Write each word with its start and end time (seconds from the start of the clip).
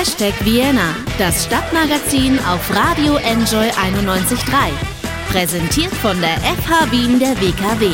Hashtag 0.00 0.32
Vienna, 0.46 0.96
das 1.18 1.44
Stadtmagazin 1.44 2.38
auf 2.48 2.74
Radio 2.74 3.16
Enjoy 3.16 3.68
91.3. 3.68 4.70
Präsentiert 5.30 5.92
von 5.92 6.18
der 6.22 6.38
FH 6.38 6.90
Wien 6.90 7.18
der 7.18 7.38
WKW. 7.38 7.90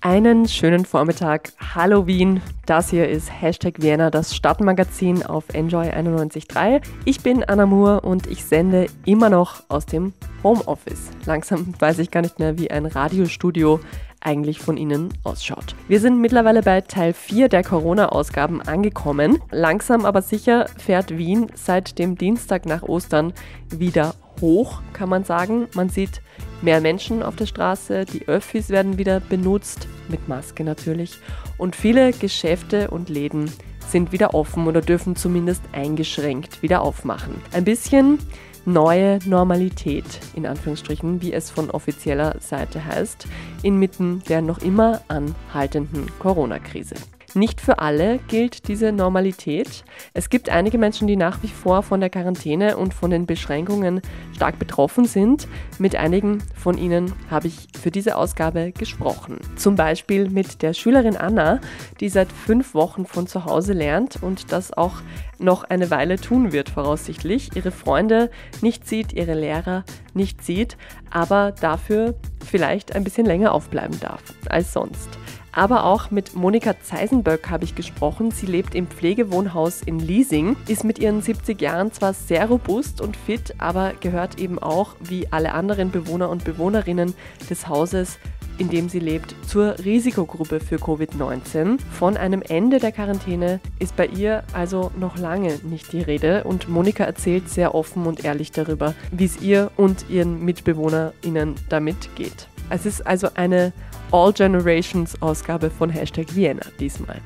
Einen 0.00 0.48
schönen 0.48 0.86
Vormittag. 0.86 1.52
Hallo 1.74 2.06
Wien. 2.06 2.40
Das 2.64 2.88
hier 2.88 3.06
ist 3.06 3.30
Hashtag 3.30 3.82
Vienna, 3.82 4.10
das 4.10 4.34
Stadtmagazin 4.34 5.22
auf 5.26 5.44
Enjoy 5.52 5.90
91.3. 5.90 6.80
Ich 7.04 7.20
bin 7.20 7.44
Anna 7.44 7.66
Moore 7.66 8.00
und 8.00 8.26
ich 8.26 8.42
sende 8.42 8.86
immer 9.04 9.28
noch 9.28 9.64
aus 9.68 9.84
dem 9.84 10.14
Homeoffice. 10.42 11.10
Langsam 11.26 11.74
weiß 11.78 11.98
ich 11.98 12.10
gar 12.10 12.22
nicht 12.22 12.38
mehr, 12.38 12.58
wie 12.58 12.70
ein 12.70 12.86
Radiostudio 12.86 13.80
eigentlich 14.20 14.60
von 14.60 14.76
Ihnen 14.76 15.08
ausschaut. 15.24 15.74
Wir 15.88 16.00
sind 16.00 16.20
mittlerweile 16.20 16.62
bei 16.62 16.80
Teil 16.82 17.12
4 17.12 17.48
der 17.48 17.64
Corona-Ausgaben 17.64 18.60
angekommen. 18.62 19.38
Langsam 19.50 20.04
aber 20.04 20.22
sicher 20.22 20.66
fährt 20.78 21.16
Wien 21.16 21.46
seit 21.54 21.98
dem 21.98 22.16
Dienstag 22.16 22.66
nach 22.66 22.82
Ostern 22.82 23.32
wieder 23.70 24.14
hoch, 24.40 24.80
kann 24.92 25.08
man 25.08 25.24
sagen. 25.24 25.68
Man 25.74 25.88
sieht 25.88 26.22
mehr 26.62 26.80
Menschen 26.80 27.22
auf 27.22 27.36
der 27.36 27.46
Straße, 27.46 28.04
die 28.04 28.28
Öffis 28.28 28.68
werden 28.68 28.98
wieder 28.98 29.20
benutzt, 29.20 29.88
mit 30.08 30.28
Maske 30.28 30.64
natürlich. 30.64 31.18
Und 31.58 31.76
viele 31.76 32.12
Geschäfte 32.12 32.90
und 32.90 33.08
Läden 33.08 33.50
sind 33.90 34.12
wieder 34.12 34.34
offen 34.34 34.66
oder 34.66 34.80
dürfen 34.80 35.16
zumindest 35.16 35.62
eingeschränkt 35.72 36.62
wieder 36.62 36.82
aufmachen. 36.82 37.34
Ein 37.52 37.64
bisschen 37.64 38.18
neue 38.64 39.18
Normalität, 39.24 40.04
in 40.34 40.46
Anführungsstrichen, 40.46 41.22
wie 41.22 41.32
es 41.32 41.50
von 41.50 41.70
offizieller 41.70 42.36
Seite 42.40 42.84
heißt, 42.84 43.26
inmitten 43.62 44.22
der 44.28 44.42
noch 44.42 44.58
immer 44.58 45.00
anhaltenden 45.08 46.06
Corona-Krise. 46.18 46.96
Nicht 47.34 47.60
für 47.60 47.78
alle 47.78 48.18
gilt 48.26 48.66
diese 48.66 48.90
Normalität. 48.90 49.84
Es 50.14 50.30
gibt 50.30 50.48
einige 50.48 50.78
Menschen, 50.78 51.06
die 51.06 51.14
nach 51.14 51.42
wie 51.42 51.48
vor 51.48 51.84
von 51.84 52.00
der 52.00 52.10
Quarantäne 52.10 52.76
und 52.76 52.92
von 52.92 53.10
den 53.10 53.26
Beschränkungen 53.26 54.00
stark 54.34 54.58
betroffen 54.58 55.04
sind. 55.04 55.46
Mit 55.78 55.94
einigen 55.94 56.42
von 56.56 56.76
ihnen 56.76 57.12
habe 57.30 57.46
ich 57.46 57.68
für 57.80 57.92
diese 57.92 58.16
Ausgabe 58.16 58.72
gesprochen. 58.72 59.38
Zum 59.54 59.76
Beispiel 59.76 60.28
mit 60.28 60.62
der 60.62 60.74
Schülerin 60.74 61.16
Anna, 61.16 61.60
die 62.00 62.08
seit 62.08 62.32
fünf 62.32 62.74
Wochen 62.74 63.06
von 63.06 63.28
zu 63.28 63.44
Hause 63.44 63.74
lernt 63.74 64.20
und 64.22 64.50
das 64.50 64.72
auch 64.72 64.94
noch 65.38 65.62
eine 65.62 65.90
Weile 65.90 66.16
tun 66.16 66.52
wird, 66.52 66.68
voraussichtlich. 66.68 67.50
Ihre 67.54 67.70
Freunde 67.70 68.30
nicht 68.60 68.88
sieht, 68.88 69.12
ihre 69.12 69.34
Lehrer 69.34 69.84
nicht 70.14 70.42
sieht, 70.42 70.76
aber 71.10 71.52
dafür 71.52 72.16
vielleicht 72.44 72.96
ein 72.96 73.04
bisschen 73.04 73.24
länger 73.24 73.52
aufbleiben 73.52 74.00
darf 74.00 74.22
als 74.48 74.72
sonst. 74.72 75.19
Aber 75.52 75.84
auch 75.84 76.10
mit 76.10 76.34
Monika 76.34 76.74
Zeisenböck 76.80 77.50
habe 77.50 77.64
ich 77.64 77.74
gesprochen. 77.74 78.30
Sie 78.30 78.46
lebt 78.46 78.74
im 78.74 78.86
Pflegewohnhaus 78.86 79.82
in 79.82 79.98
Liesing, 79.98 80.56
ist 80.68 80.84
mit 80.84 80.98
ihren 80.98 81.22
70 81.22 81.60
Jahren 81.60 81.92
zwar 81.92 82.14
sehr 82.14 82.46
robust 82.46 83.00
und 83.00 83.16
fit, 83.16 83.54
aber 83.58 83.92
gehört 84.00 84.38
eben 84.38 84.58
auch, 84.58 84.94
wie 85.00 85.26
alle 85.32 85.52
anderen 85.52 85.90
Bewohner 85.90 86.28
und 86.28 86.44
Bewohnerinnen 86.44 87.14
des 87.48 87.66
Hauses, 87.68 88.18
in 88.58 88.68
dem 88.68 88.88
sie 88.88 88.98
lebt, 88.98 89.34
zur 89.46 89.78
Risikogruppe 89.78 90.60
für 90.60 90.76
Covid-19. 90.76 91.78
Von 91.92 92.16
einem 92.16 92.42
Ende 92.42 92.78
der 92.78 92.92
Quarantäne 92.92 93.58
ist 93.78 93.96
bei 93.96 94.06
ihr 94.06 94.44
also 94.52 94.92
noch 94.98 95.16
lange 95.16 95.58
nicht 95.64 95.92
die 95.92 96.02
Rede 96.02 96.44
und 96.44 96.68
Monika 96.68 97.04
erzählt 97.04 97.48
sehr 97.48 97.74
offen 97.74 98.06
und 98.06 98.24
ehrlich 98.24 98.52
darüber, 98.52 98.94
wie 99.10 99.24
es 99.24 99.40
ihr 99.40 99.70
und 99.76 100.10
ihren 100.10 100.44
MitbewohnerInnen 100.44 101.54
damit 101.70 102.14
geht. 102.14 102.48
Es 102.68 102.86
ist 102.86 103.04
also 103.04 103.28
eine 103.34 103.72
All 104.12 104.32
Generations 104.32 105.20
Ausgabe 105.22 105.70
von 105.70 105.88
Hashtag 105.88 106.34
Vienna 106.34 106.66
diesmal 106.80 107.20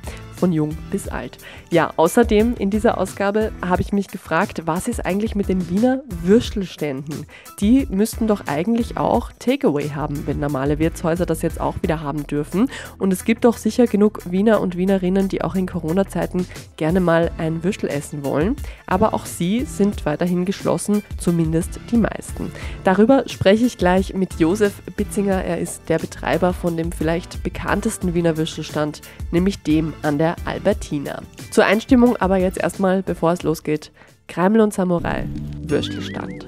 von 0.44 0.52
jung 0.52 0.76
bis 0.90 1.08
alt. 1.08 1.38
Ja, 1.70 1.94
außerdem 1.96 2.56
in 2.58 2.68
dieser 2.68 2.98
Ausgabe 2.98 3.50
habe 3.64 3.80
ich 3.80 3.94
mich 3.94 4.08
gefragt, 4.08 4.66
was 4.66 4.88
ist 4.88 5.06
eigentlich 5.06 5.34
mit 5.34 5.48
den 5.48 5.70
Wiener 5.70 6.02
Würstelständen? 6.22 7.24
Die 7.60 7.86
müssten 7.88 8.26
doch 8.26 8.46
eigentlich 8.46 8.98
auch 8.98 9.32
Takeaway 9.38 9.88
haben, 9.94 10.26
wenn 10.26 10.40
normale 10.40 10.78
Wirtshäuser 10.78 11.24
das 11.24 11.40
jetzt 11.40 11.62
auch 11.62 11.76
wieder 11.80 12.02
haben 12.02 12.26
dürfen. 12.26 12.68
Und 12.98 13.10
es 13.10 13.24
gibt 13.24 13.46
doch 13.46 13.56
sicher 13.56 13.86
genug 13.86 14.30
Wiener 14.30 14.60
und 14.60 14.76
Wienerinnen, 14.76 15.30
die 15.30 15.40
auch 15.40 15.54
in 15.54 15.66
Corona-Zeiten 15.66 16.46
gerne 16.76 17.00
mal 17.00 17.30
ein 17.38 17.64
Würstel 17.64 17.88
essen 17.88 18.22
wollen. 18.22 18.54
Aber 18.84 19.14
auch 19.14 19.24
sie 19.24 19.64
sind 19.64 20.04
weiterhin 20.04 20.44
geschlossen, 20.44 21.02
zumindest 21.16 21.80
die 21.90 21.96
meisten. 21.96 22.52
Darüber 22.84 23.24
spreche 23.28 23.64
ich 23.64 23.78
gleich 23.78 24.12
mit 24.12 24.38
Josef 24.38 24.74
Bitzinger. 24.94 25.42
Er 25.42 25.58
ist 25.58 25.88
der 25.88 25.98
Betreiber 25.98 26.52
von 26.52 26.76
dem 26.76 26.92
vielleicht 26.92 27.42
bekanntesten 27.42 28.12
Wiener 28.12 28.36
Würstelstand, 28.36 29.00
nämlich 29.30 29.62
dem 29.62 29.94
an 30.02 30.18
der 30.18 30.33
der 30.34 30.46
Albertina. 30.46 31.22
Zur 31.50 31.64
Einstimmung 31.64 32.16
aber 32.16 32.36
jetzt 32.36 32.58
erstmal, 32.58 33.02
bevor 33.02 33.32
es 33.32 33.42
losgeht, 33.42 33.90
Kreml 34.28 34.60
und 34.60 34.72
Samurai, 34.72 35.26
Würstelstand. 35.62 36.46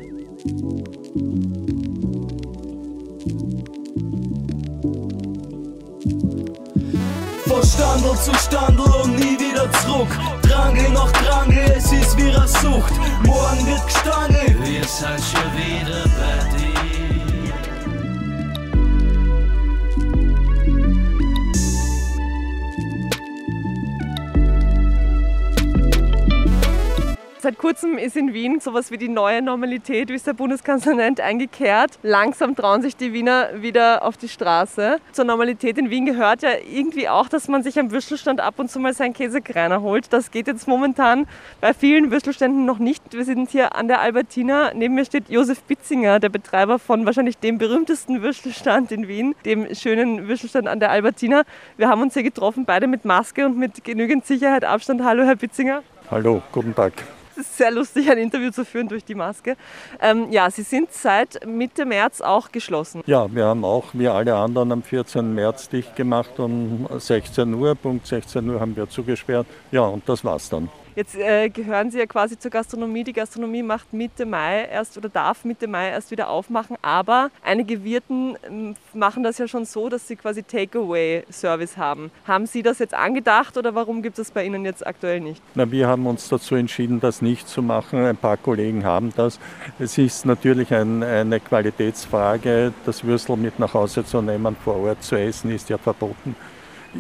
Von 7.47 7.63
Standel 7.63 8.17
zu 8.17 8.35
Standel 8.35 8.87
und 9.05 9.17
nie 9.17 9.39
wieder 9.39 9.71
zurück. 9.73 10.09
Drangel 10.43 10.91
noch 10.91 11.13
Drangel, 11.13 11.73
es 11.77 11.93
ist 11.93 12.17
wie 12.17 12.31
eine 12.31 12.47
Sucht. 12.47 12.93
Morgen 13.25 13.67
wird 13.67 13.87
gestangelt. 13.87 14.57
Wir 14.65 14.85
sind 14.85 15.21
schon 15.21 15.53
wieder 15.57 16.05
bei 16.05 16.56
Seit 27.47 27.59
kurzem 27.59 27.97
ist 27.97 28.17
in 28.17 28.35
Wien 28.35 28.59
sowas 28.59 28.91
wie 28.91 28.99
die 28.99 29.09
neue 29.09 29.41
Normalität, 29.41 30.09
wie 30.09 30.15
es 30.15 30.25
der 30.25 30.33
Bundeskanzler 30.33 30.95
nennt, 30.95 31.21
eingekehrt. 31.21 31.97
Langsam 32.03 32.57
trauen 32.57 32.83
sich 32.83 32.97
die 32.97 33.13
Wiener 33.13 33.51
wieder 33.63 34.03
auf 34.03 34.17
die 34.17 34.29
Straße. 34.29 34.99
Zur 35.13 35.25
Normalität 35.27 35.79
in 35.79 35.89
Wien 35.89 36.07
gehört 36.07 36.43
ja 36.43 36.51
irgendwie 36.69 37.09
auch, 37.09 37.29
dass 37.29 37.47
man 37.47 37.63
sich 37.63 37.79
am 37.79 37.93
Würstelstand 37.93 38.41
ab 38.41 38.59
und 38.59 38.69
zu 38.69 38.81
mal 38.81 38.95
seinen 38.95 39.13
Käsekreiner 39.13 39.81
holt. 39.81 40.13
Das 40.13 40.33
geht 40.33 40.49
jetzt 40.49 40.67
momentan 40.67 41.29
bei 41.61 41.73
vielen 41.73 42.11
Würstelständen 42.11 42.65
noch 42.65 42.81
nicht. 42.81 43.13
Wir 43.13 43.25
sind 43.25 43.51
hier 43.51 43.77
an 43.77 43.87
der 43.87 44.01
Albertina. 44.01 44.73
Neben 44.75 44.97
mir 44.97 45.05
steht 45.05 45.29
Josef 45.29 45.63
Bitzinger, 45.63 46.19
der 46.19 46.31
Betreiber 46.31 46.81
von 46.81 47.07
wahrscheinlich 47.07 47.39
dem 47.39 47.59
berühmtesten 47.59 48.23
Würstelstand 48.23 48.91
in 48.91 49.07
Wien, 49.07 49.37
dem 49.45 49.73
schönen 49.73 50.27
Würstelstand 50.27 50.67
an 50.67 50.81
der 50.81 50.91
Albertina. 50.91 51.45
Wir 51.77 51.89
haben 51.89 52.03
uns 52.03 52.15
hier 52.15 52.25
getroffen, 52.25 52.65
beide 52.65 52.89
mit 52.89 53.05
Maske 53.05 53.47
und 53.47 53.57
mit 53.57 53.85
genügend 53.85 54.27
Sicherheit, 54.27 54.65
Abstand. 54.65 55.05
Hallo, 55.05 55.23
Herr 55.23 55.37
Bitzinger. 55.37 55.85
Hallo, 56.11 56.43
guten 56.51 56.75
Tag. 56.75 56.93
Es 57.39 57.43
ist 57.43 57.59
sehr 57.59 57.71
lustig, 57.71 58.11
ein 58.11 58.17
Interview 58.17 58.51
zu 58.51 58.65
führen 58.65 58.89
durch 58.89 59.05
die 59.05 59.15
Maske. 59.15 59.57
Ähm, 60.01 60.29
ja, 60.31 60.51
Sie 60.51 60.63
sind 60.63 60.91
seit 60.91 61.47
Mitte 61.47 61.85
März 61.85 62.23
auch 62.23 62.51
geschlossen. 62.51 63.03
Ja, 63.05 63.33
wir 63.35 63.45
haben 63.45 63.63
auch, 63.63 63.85
wie 63.93 64.09
alle 64.09 64.35
anderen, 64.35 64.73
am 64.73 64.83
14. 64.83 65.35
März 65.35 65.69
dicht 65.69 65.95
gemacht 65.97 66.39
um 66.39 66.89
16 66.97 67.53
Uhr. 67.53 67.75
Punkt 67.75 68.07
16 68.07 68.49
Uhr 68.49 68.59
haben 68.59 68.75
wir 68.75 68.89
zugesperrt. 68.89 69.47
Ja, 69.71 69.83
und 69.83 70.09
das 70.09 70.25
war's 70.25 70.49
dann. 70.49 70.71
Jetzt 70.97 71.15
äh, 71.15 71.51
gehören 71.51 71.91
Sie 71.91 71.99
ja 71.99 72.07
quasi 72.07 72.39
zur 72.39 72.51
Gastronomie. 72.51 73.05
Die 73.05 73.13
Gastronomie 73.13 73.63
macht 73.63 73.93
Mitte 73.93 74.25
Mai 74.25 74.65
erst 74.65 74.97
oder 74.97 75.11
darf 75.11 75.45
Mitte 75.45 75.69
Mai 75.69 75.91
erst 75.91 76.11
wieder 76.11 76.31
aufmachen. 76.31 76.79
Aber 76.81 77.31
einige 77.45 77.85
Wirten 77.85 78.35
ähm, 78.49 78.77
machen 78.95 79.23
das 79.23 79.37
ja 79.37 79.47
schon 79.47 79.67
so, 79.67 79.91
dass 79.91 80.09
sie 80.09 80.17
quasi 80.17 80.43
Takeaway-Service 80.43 81.77
haben. 81.77 82.11
Haben 82.27 82.47
Sie 82.47 82.63
das 82.63 82.79
jetzt 82.79 82.95
angedacht 82.95 83.59
oder 83.59 83.75
warum 83.75 84.01
gibt 84.01 84.19
es 84.19 84.31
bei 84.31 84.47
Ihnen 84.47 84.65
jetzt 84.65 84.87
aktuell 84.87 85.21
nicht? 85.21 85.43
Na, 85.55 85.71
wir 85.71 85.87
haben 85.87 86.07
uns 86.07 86.31
dazu 86.31 86.55
entschieden, 86.55 86.99
das 86.99 87.21
nicht 87.21 87.47
zu 87.47 87.61
machen. 87.61 88.03
Ein 88.03 88.17
paar 88.17 88.39
Kollegen 88.39 88.87
haben 88.87 89.13
das. 89.15 89.39
Es 89.79 89.99
ist 89.99 90.25
natürlich 90.25 90.73
ein, 90.73 91.03
eine 91.03 91.41
Qualitätsfrage. 91.41 92.73
Das 92.87 93.05
Würstel 93.05 93.37
mit 93.37 93.59
nach 93.59 93.75
Hause 93.75 94.03
zu 94.03 94.23
nehmen, 94.23 94.57
vor 94.65 94.77
Ort 94.77 95.03
zu 95.03 95.17
essen, 95.17 95.51
ist 95.51 95.69
ja 95.69 95.77
verboten 95.77 96.35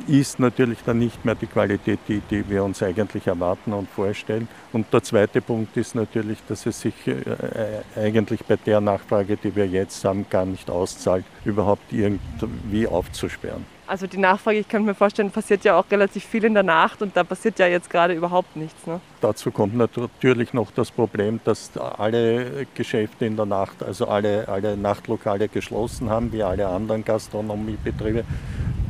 ist 0.07 0.39
natürlich 0.39 0.79
dann 0.85 0.99
nicht 0.99 1.25
mehr 1.25 1.35
die 1.35 1.47
Qualität, 1.47 2.01
die, 2.09 2.21
die 2.21 2.49
wir 2.49 2.65
uns 2.65 2.83
eigentlich 2.83 3.27
erwarten 3.27 3.73
und 3.73 3.89
vorstellen. 3.89 4.49
Und 4.73 4.93
der 4.93 5.03
zweite 5.03 5.41
Punkt 5.41 5.77
ist 5.77 5.95
natürlich, 5.95 6.39
dass 6.49 6.67
es 6.67 6.81
sich 6.81 6.95
äh, 7.07 7.13
äh, 7.13 8.07
eigentlich 8.07 8.45
bei 8.45 8.57
der 8.57 8.81
Nachfrage, 8.81 9.37
die 9.37 9.55
wir 9.55 9.67
jetzt 9.67 10.05
haben, 10.05 10.27
gar 10.29 10.45
nicht 10.45 10.71
auszahlt, 10.71 11.25
überhaupt 11.45 11.93
irgendwie 11.93 12.87
aufzusperren. 12.87 13.65
Also 13.89 14.09
die 14.09 14.19
Nachfrage, 14.19 14.59
ich 14.59 14.69
kann 14.69 14.85
mir 14.85 14.95
vorstellen, 14.95 15.31
passiert 15.31 15.65
ja 15.65 15.79
auch 15.79 15.85
relativ 15.91 16.25
viel 16.25 16.45
in 16.45 16.55
der 16.55 16.65
Nacht 16.65 17.03
und 17.03 17.17
da 17.17 17.23
passiert 17.23 17.59
ja 17.61 17.69
jetzt 17.69 17.89
gerade 17.89 18.15
überhaupt 18.15 18.57
nichts. 18.57 18.85
Ne? 18.87 19.01
Dazu 19.21 19.53
kommt 19.53 19.77
natürlich 19.77 20.53
noch 20.53 20.73
das 20.73 20.91
Problem, 20.91 21.39
dass 21.45 21.71
alle 21.77 22.67
Geschäfte 22.75 23.27
in 23.27 23.37
der 23.37 23.47
Nacht, 23.47 23.85
also 23.85 24.09
alle, 24.09 24.49
alle 24.49 24.77
Nachtlokale 24.77 25.49
geschlossen 25.49 26.11
haben, 26.11 26.33
wie 26.33 26.43
alle 26.43 26.67
anderen 26.67 27.05
Gastronomiebetriebe. 27.05 28.25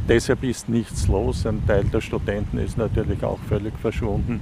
Deshalb 0.08 0.44
ist 0.44 0.68
nichts 0.68 1.08
los. 1.08 1.46
Ein 1.46 1.66
Teil 1.66 1.84
der 1.84 2.00
Studenten 2.00 2.58
ist 2.58 2.78
natürlich 2.78 3.22
auch 3.24 3.38
völlig 3.48 3.74
verschwunden. 3.80 4.40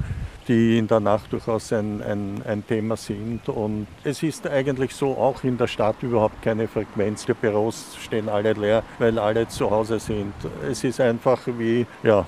die 0.49 0.79
in 0.79 0.87
der 0.87 1.01
Nacht 1.01 1.33
durchaus 1.33 1.73
ein, 1.73 2.03
ein, 2.03 2.43
ein, 2.47 2.67
Thema 2.67 2.97
sind. 2.97 3.49
Und 3.49 3.87
es 4.03 4.23
ist 4.23 4.47
eigentlich 4.47 4.95
so 4.95 5.17
auch 5.17 5.43
in 5.43 5.57
der 5.57 5.67
Stadt 5.67 5.97
überhaupt 6.03 6.43
keine 6.43 6.69
Frequenz. 6.69 7.25
Die 7.25 7.35
Büros 7.35 7.97
stehen 8.03 8.29
alle 8.29 8.53
leer, 8.53 8.83
weil 8.99 9.19
alle 9.19 9.49
zu 9.49 9.71
Hause 9.71 9.99
sind. 9.99 10.35
Es 10.71 10.85
ist 10.85 11.01
einfach 11.01 11.41
wie, 11.47 11.87
ja, 12.03 12.27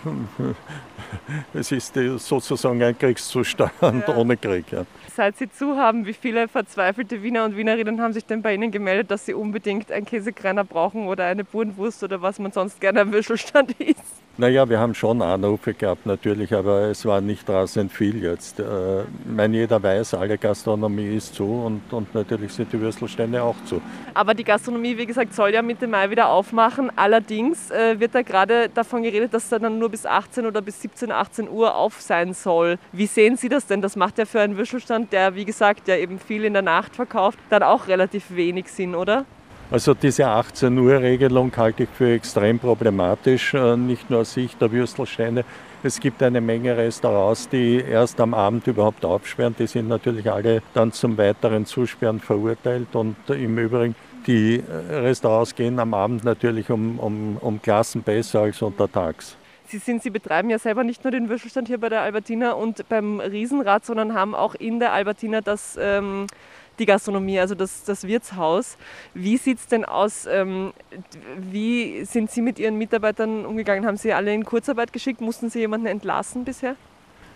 es 1.54 1.72
ist 1.72 1.94
sozusagen 2.18 2.82
ein 2.82 2.98
Kriegszustand 2.98 3.72
ja. 3.82 4.16
ohne 4.16 4.36
Krieg. 4.36 4.72
Ja. 4.72 4.86
Seit 5.16 5.38
Sie 5.38 5.48
zu 5.48 5.78
haben, 5.78 6.04
wie 6.04 6.12
viele 6.12 6.46
verzweifelte 6.46 7.22
Wiener 7.22 7.46
und 7.46 7.56
Wienerinnen 7.56 8.02
haben 8.02 8.12
sich 8.12 8.26
denn 8.26 8.42
bei 8.42 8.52
Ihnen 8.52 8.70
gemeldet, 8.70 9.10
dass 9.10 9.24
sie 9.24 9.32
unbedingt 9.32 9.90
einen 9.90 10.04
Käsekreiner 10.04 10.62
brauchen 10.62 11.06
oder 11.06 11.24
eine 11.24 11.42
Burenwurst 11.42 12.04
oder 12.04 12.20
was 12.20 12.38
man 12.38 12.52
sonst 12.52 12.82
gerne 12.82 13.00
am 13.00 13.12
Würstelstand 13.12 13.80
isst? 13.80 14.15
Naja, 14.38 14.68
wir 14.68 14.78
haben 14.78 14.94
schon 14.94 15.22
Anrufe 15.22 15.72
gehabt 15.72 16.04
natürlich, 16.04 16.52
aber 16.52 16.90
es 16.90 17.06
war 17.06 17.22
nicht 17.22 17.48
rasend 17.48 17.90
viel 17.90 18.22
jetzt. 18.22 18.60
Äh, 18.60 19.00
ich 19.00 19.06
meine, 19.34 19.56
jeder 19.56 19.82
weiß, 19.82 20.12
alle 20.12 20.36
Gastronomie 20.36 21.16
ist 21.16 21.34
zu 21.34 21.44
und, 21.44 21.90
und 21.90 22.14
natürlich 22.14 22.52
sind 22.52 22.70
die 22.70 22.78
Würstelstände 22.78 23.42
auch 23.42 23.54
zu. 23.64 23.80
Aber 24.12 24.34
die 24.34 24.44
Gastronomie, 24.44 24.98
wie 24.98 25.06
gesagt, 25.06 25.32
soll 25.32 25.54
ja 25.54 25.62
Mitte 25.62 25.86
Mai 25.86 26.10
wieder 26.10 26.28
aufmachen. 26.28 26.92
Allerdings 26.96 27.70
äh, 27.70 27.98
wird 27.98 28.14
da 28.14 28.20
gerade 28.20 28.68
davon 28.68 29.04
geredet, 29.04 29.32
dass 29.32 29.48
da 29.48 29.58
dann 29.58 29.78
nur 29.78 29.88
bis 29.88 30.04
18 30.04 30.44
oder 30.44 30.60
bis 30.60 30.82
17, 30.82 31.10
18 31.10 31.48
Uhr 31.48 31.74
auf 31.74 32.02
sein 32.02 32.34
soll. 32.34 32.76
Wie 32.92 33.06
sehen 33.06 33.38
Sie 33.38 33.48
das 33.48 33.66
denn? 33.66 33.80
Das 33.80 33.96
macht 33.96 34.18
ja 34.18 34.26
für 34.26 34.42
einen 34.42 34.58
Würstelstand, 34.58 35.14
der, 35.14 35.34
wie 35.34 35.46
gesagt, 35.46 35.88
ja 35.88 35.96
eben 35.96 36.18
viel 36.18 36.44
in 36.44 36.52
der 36.52 36.60
Nacht 36.60 36.94
verkauft, 36.94 37.38
dann 37.48 37.62
auch 37.62 37.88
relativ 37.88 38.36
wenig 38.36 38.68
Sinn, 38.70 38.94
oder? 38.94 39.24
Also 39.68 39.94
diese 39.94 40.28
18 40.28 40.78
Uhr 40.78 41.00
Regelung 41.00 41.50
halte 41.56 41.82
ich 41.82 41.88
für 41.88 42.12
extrem 42.12 42.60
problematisch, 42.60 43.52
äh, 43.52 43.76
nicht 43.76 44.08
nur 44.08 44.20
aus 44.20 44.32
Sicht 44.32 44.60
der 44.60 44.70
Würstelsteine. 44.70 45.44
Es 45.82 45.98
gibt 45.98 46.22
eine 46.22 46.40
Menge 46.40 46.76
Restaurants, 46.76 47.48
die 47.48 47.80
erst 47.80 48.20
am 48.20 48.32
Abend 48.32 48.64
überhaupt 48.68 49.04
aufsperren. 49.04 49.56
Die 49.58 49.66
sind 49.66 49.88
natürlich 49.88 50.30
alle 50.30 50.62
dann 50.72 50.92
zum 50.92 51.18
weiteren 51.18 51.66
Zusperren 51.66 52.20
verurteilt. 52.20 52.94
Und 52.94 53.16
im 53.28 53.58
Übrigen, 53.58 53.96
die 54.26 54.62
Restaurants 54.88 55.54
gehen 55.54 55.80
am 55.80 55.94
Abend 55.94 56.24
natürlich 56.24 56.70
um, 56.70 57.00
um, 57.00 57.36
um 57.40 57.60
Klassen 57.60 58.02
besser 58.02 58.42
als 58.42 58.62
untertags. 58.62 59.36
Sie, 59.66 59.78
sind, 59.78 60.00
Sie 60.00 60.10
betreiben 60.10 60.48
ja 60.48 60.60
selber 60.60 60.84
nicht 60.84 61.02
nur 61.02 61.10
den 61.10 61.28
Würstelstand 61.28 61.66
hier 61.66 61.78
bei 61.78 61.88
der 61.88 62.02
Albertina 62.02 62.52
und 62.52 62.88
beim 62.88 63.18
Riesenrad, 63.18 63.84
sondern 63.84 64.14
haben 64.14 64.36
auch 64.36 64.54
in 64.54 64.78
der 64.78 64.92
Albertina 64.92 65.40
das 65.40 65.76
ähm, 65.80 66.28
die 66.78 66.86
Gastronomie, 66.86 67.38
also 67.40 67.54
das, 67.54 67.84
das 67.84 68.06
Wirtshaus. 68.06 68.76
Wie 69.14 69.36
sieht 69.36 69.58
es 69.58 69.66
denn 69.66 69.84
aus? 69.84 70.26
Ähm, 70.26 70.72
wie 71.38 72.04
sind 72.04 72.30
Sie 72.30 72.42
mit 72.42 72.58
Ihren 72.58 72.76
Mitarbeitern 72.76 73.46
umgegangen? 73.46 73.86
Haben 73.86 73.96
Sie 73.96 74.12
alle 74.12 74.32
in 74.32 74.44
Kurzarbeit 74.44 74.92
geschickt? 74.92 75.20
Mussten 75.20 75.50
Sie 75.50 75.60
jemanden 75.60 75.86
entlassen 75.86 76.44
bisher? 76.44 76.76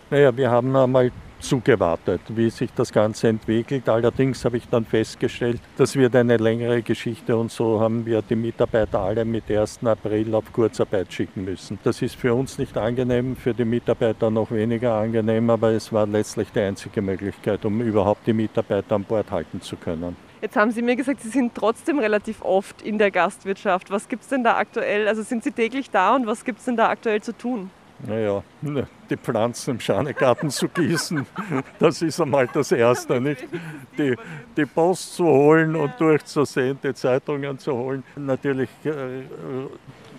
Naja, 0.09 0.35
wir 0.35 0.51
haben 0.51 0.75
einmal 0.75 1.11
zugewartet, 1.41 2.21
wie 2.29 2.49
sich 2.49 2.71
das 2.73 2.91
Ganze 2.91 3.27
entwickelt. 3.27 3.89
Allerdings 3.89 4.45
habe 4.45 4.57
ich 4.57 4.67
dann 4.67 4.85
festgestellt, 4.85 5.59
das 5.77 5.95
wird 5.95 6.15
eine 6.15 6.37
längere 6.37 6.81
Geschichte 6.81 7.35
und 7.35 7.51
so 7.51 7.79
haben 7.79 8.05
wir 8.05 8.21
die 8.21 8.35
Mitarbeiter 8.35 8.99
alle 8.99 9.25
mit 9.25 9.49
1. 9.49 9.79
April 9.83 10.33
auf 10.35 10.51
Kurzarbeit 10.53 11.11
schicken 11.11 11.43
müssen. 11.43 11.79
Das 11.83 12.01
ist 12.01 12.15
für 12.15 12.33
uns 12.33 12.57
nicht 12.57 12.77
angenehm, 12.77 13.35
für 13.35 13.53
die 13.53 13.65
Mitarbeiter 13.65 14.29
noch 14.29 14.51
weniger 14.51 14.93
angenehm, 14.93 15.49
aber 15.49 15.71
es 15.71 15.91
war 15.91 16.07
letztlich 16.07 16.49
die 16.51 16.61
einzige 16.61 17.01
Möglichkeit, 17.01 17.65
um 17.65 17.81
überhaupt 17.81 18.25
die 18.27 18.33
Mitarbeiter 18.33 18.95
an 18.95 19.03
Bord 19.03 19.29
halten 19.31 19.61
zu 19.61 19.75
können. 19.75 20.15
Jetzt 20.41 20.55
haben 20.55 20.71
Sie 20.71 20.81
mir 20.81 20.95
gesagt, 20.95 21.21
Sie 21.21 21.29
sind 21.29 21.53
trotzdem 21.53 21.99
relativ 21.99 22.41
oft 22.41 22.81
in 22.81 22.97
der 22.97 23.11
Gastwirtschaft. 23.11 23.91
Was 23.91 24.09
gibt 24.09 24.23
es 24.23 24.29
denn 24.29 24.43
da 24.43 24.57
aktuell? 24.57 25.07
Also 25.07 25.21
sind 25.21 25.43
Sie 25.43 25.51
täglich 25.51 25.91
da 25.91 26.15
und 26.15 26.25
was 26.25 26.43
gibt 26.43 26.59
es 26.59 26.65
denn 26.65 26.75
da 26.75 26.89
aktuell 26.89 27.21
zu 27.21 27.37
tun? 27.37 27.69
Naja, 28.07 28.43
die 29.09 29.17
Pflanzen 29.17 29.71
im 29.71 29.79
Schanegarten 29.79 30.49
zu 30.49 30.67
gießen, 30.67 31.25
das 31.79 32.01
ist 32.01 32.19
einmal 32.19 32.47
das 32.47 32.71
Erste. 32.71 33.21
Nicht? 33.21 33.47
Die, 33.97 34.15
die 34.57 34.65
Post 34.65 35.15
zu 35.15 35.25
holen 35.25 35.75
und 35.75 35.93
durchzusehen, 35.99 36.79
die 36.83 36.93
Zeitungen 36.93 37.59
zu 37.59 37.73
holen. 37.73 38.03
Natürlich 38.15 38.69
äh, 38.83 38.89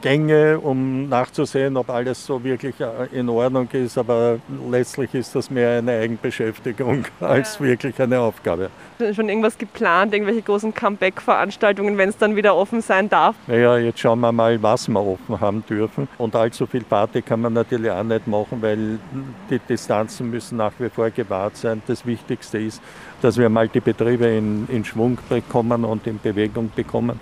Gänge, 0.02 0.58
um 0.58 1.08
nachzusehen, 1.08 1.76
ob 1.76 1.88
alles 1.88 2.26
so 2.26 2.42
wirklich 2.44 2.74
äh, 2.80 3.18
in 3.18 3.28
Ordnung 3.28 3.68
ist. 3.72 3.96
Aber 3.96 4.38
letztlich 4.70 5.14
ist 5.14 5.34
das 5.34 5.50
mehr 5.50 5.78
eine 5.78 5.92
Eigenbeschäftigung 5.92 7.04
als 7.20 7.60
wirklich 7.60 7.98
eine 8.00 8.20
Aufgabe. 8.20 8.68
Schon 9.14 9.28
irgendwas 9.28 9.56
geplant, 9.56 10.12
irgendwelche 10.12 10.42
großen 10.42 10.74
Comeback-Veranstaltungen, 10.74 11.96
wenn 11.96 12.10
es 12.10 12.18
dann 12.18 12.36
wieder 12.36 12.54
offen 12.54 12.82
sein 12.82 13.08
darf? 13.08 13.36
Naja, 13.46 13.78
jetzt 13.78 14.00
schauen 14.00 14.20
wir 14.20 14.32
mal, 14.32 14.62
was 14.62 14.88
wir 14.88 15.00
offen 15.00 15.40
haben 15.40 15.64
dürfen. 15.68 16.08
Und 16.18 16.36
allzu 16.36 16.66
viel 16.66 16.84
Party 16.84 17.22
kann 17.22 17.40
man 17.40 17.52
natürlich 17.54 17.90
auch 17.90 18.02
nicht 18.02 18.26
machen, 18.26 18.60
weil 18.60 18.98
die 19.48 19.58
Distanzen 19.60 20.30
müssen 20.30 20.58
nach 20.58 20.72
wie 20.78 20.90
vor 20.90 21.10
gewahrt 21.10 21.56
sein. 21.56 21.80
Das 21.86 22.04
Wichtigste 22.04 22.58
ist, 22.58 22.82
dass 23.22 23.38
wir 23.38 23.48
mal 23.48 23.68
die 23.68 23.80
Betriebe 23.80 24.26
in, 24.26 24.66
in 24.68 24.84
Schwung 24.84 25.18
bekommen 25.28 25.84
und 25.84 26.06
in 26.06 26.18
Bewegung 26.20 26.70
bekommen 26.74 27.20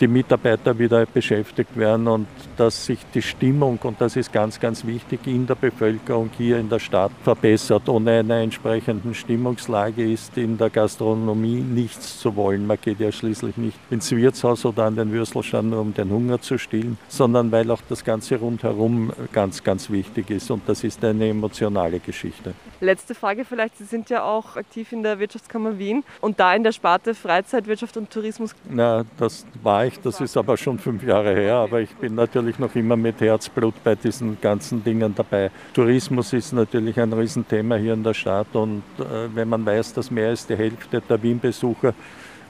die 0.00 0.08
Mitarbeiter 0.08 0.78
wieder 0.78 1.06
beschäftigt 1.06 1.76
werden 1.76 2.08
und 2.08 2.26
dass 2.56 2.86
sich 2.86 2.98
die 3.14 3.22
Stimmung, 3.22 3.78
und 3.82 4.00
das 4.00 4.16
ist 4.16 4.32
ganz, 4.32 4.60
ganz 4.60 4.84
wichtig, 4.86 5.20
in 5.26 5.46
der 5.46 5.54
Bevölkerung 5.54 6.30
hier 6.36 6.58
in 6.58 6.68
der 6.68 6.78
Stadt 6.78 7.12
verbessert. 7.22 7.88
Ohne 7.88 8.18
eine 8.18 8.42
entsprechende 8.42 9.14
Stimmungslage 9.14 10.10
ist 10.10 10.36
in 10.36 10.58
der 10.58 10.70
Gastronomie 10.70 11.60
nichts 11.60 12.18
zu 12.18 12.34
wollen. 12.36 12.66
Man 12.66 12.78
geht 12.80 13.00
ja 13.00 13.10
schließlich 13.12 13.56
nicht 13.56 13.78
ins 13.90 14.10
Wirtshaus 14.10 14.64
oder 14.64 14.84
an 14.84 14.96
den 14.96 15.12
Würstelstand, 15.12 15.70
nur 15.70 15.80
um 15.80 15.94
den 15.94 16.10
Hunger 16.10 16.40
zu 16.40 16.58
stillen, 16.58 16.98
sondern 17.08 17.52
weil 17.52 17.70
auch 17.70 17.82
das 17.88 18.04
Ganze 18.04 18.36
rundherum 18.36 19.12
ganz, 19.32 19.62
ganz 19.62 19.90
wichtig 19.90 20.30
ist. 20.30 20.50
Und 20.50 20.68
das 20.68 20.84
ist 20.84 21.04
eine 21.04 21.28
emotionale 21.28 22.00
Geschichte. 22.00 22.54
Letzte 22.80 23.14
Frage 23.14 23.44
vielleicht. 23.44 23.78
Sie 23.78 23.84
sind 23.84 24.10
ja 24.10 24.24
auch 24.24 24.56
aktiv 24.56 24.92
in 24.92 25.02
der 25.02 25.18
Wirtschaftskammer 25.18 25.78
Wien 25.78 26.04
und 26.20 26.40
da 26.40 26.54
in 26.54 26.64
der 26.64 26.72
Sparte 26.72 27.14
Freizeitwirtschaft 27.14 27.96
und 27.96 28.10
Tourismus. 28.10 28.54
Na, 28.68 29.04
das 29.18 29.46
war 29.62 29.83
ich. 29.86 30.00
Das 30.00 30.20
ist 30.20 30.36
aber 30.36 30.56
schon 30.56 30.78
fünf 30.78 31.02
Jahre 31.02 31.34
her. 31.34 31.56
Aber 31.56 31.80
ich 31.80 31.90
bin 31.90 32.14
natürlich 32.14 32.58
noch 32.58 32.74
immer 32.74 32.96
mit 32.96 33.20
Herzblut 33.20 33.74
bei 33.82 33.94
diesen 33.94 34.40
ganzen 34.40 34.82
Dingen 34.82 35.14
dabei. 35.14 35.50
Tourismus 35.72 36.32
ist 36.32 36.52
natürlich 36.52 36.98
ein 36.98 37.12
Riesenthema 37.12 37.76
hier 37.76 37.94
in 37.94 38.02
der 38.02 38.14
Stadt. 38.14 38.54
Und 38.54 38.82
äh, 38.98 39.34
wenn 39.34 39.48
man 39.48 39.64
weiß, 39.64 39.94
dass 39.94 40.10
mehr 40.10 40.28
als 40.28 40.46
die 40.46 40.56
Hälfte 40.56 41.00
der 41.00 41.22
Wien-Besucher 41.22 41.94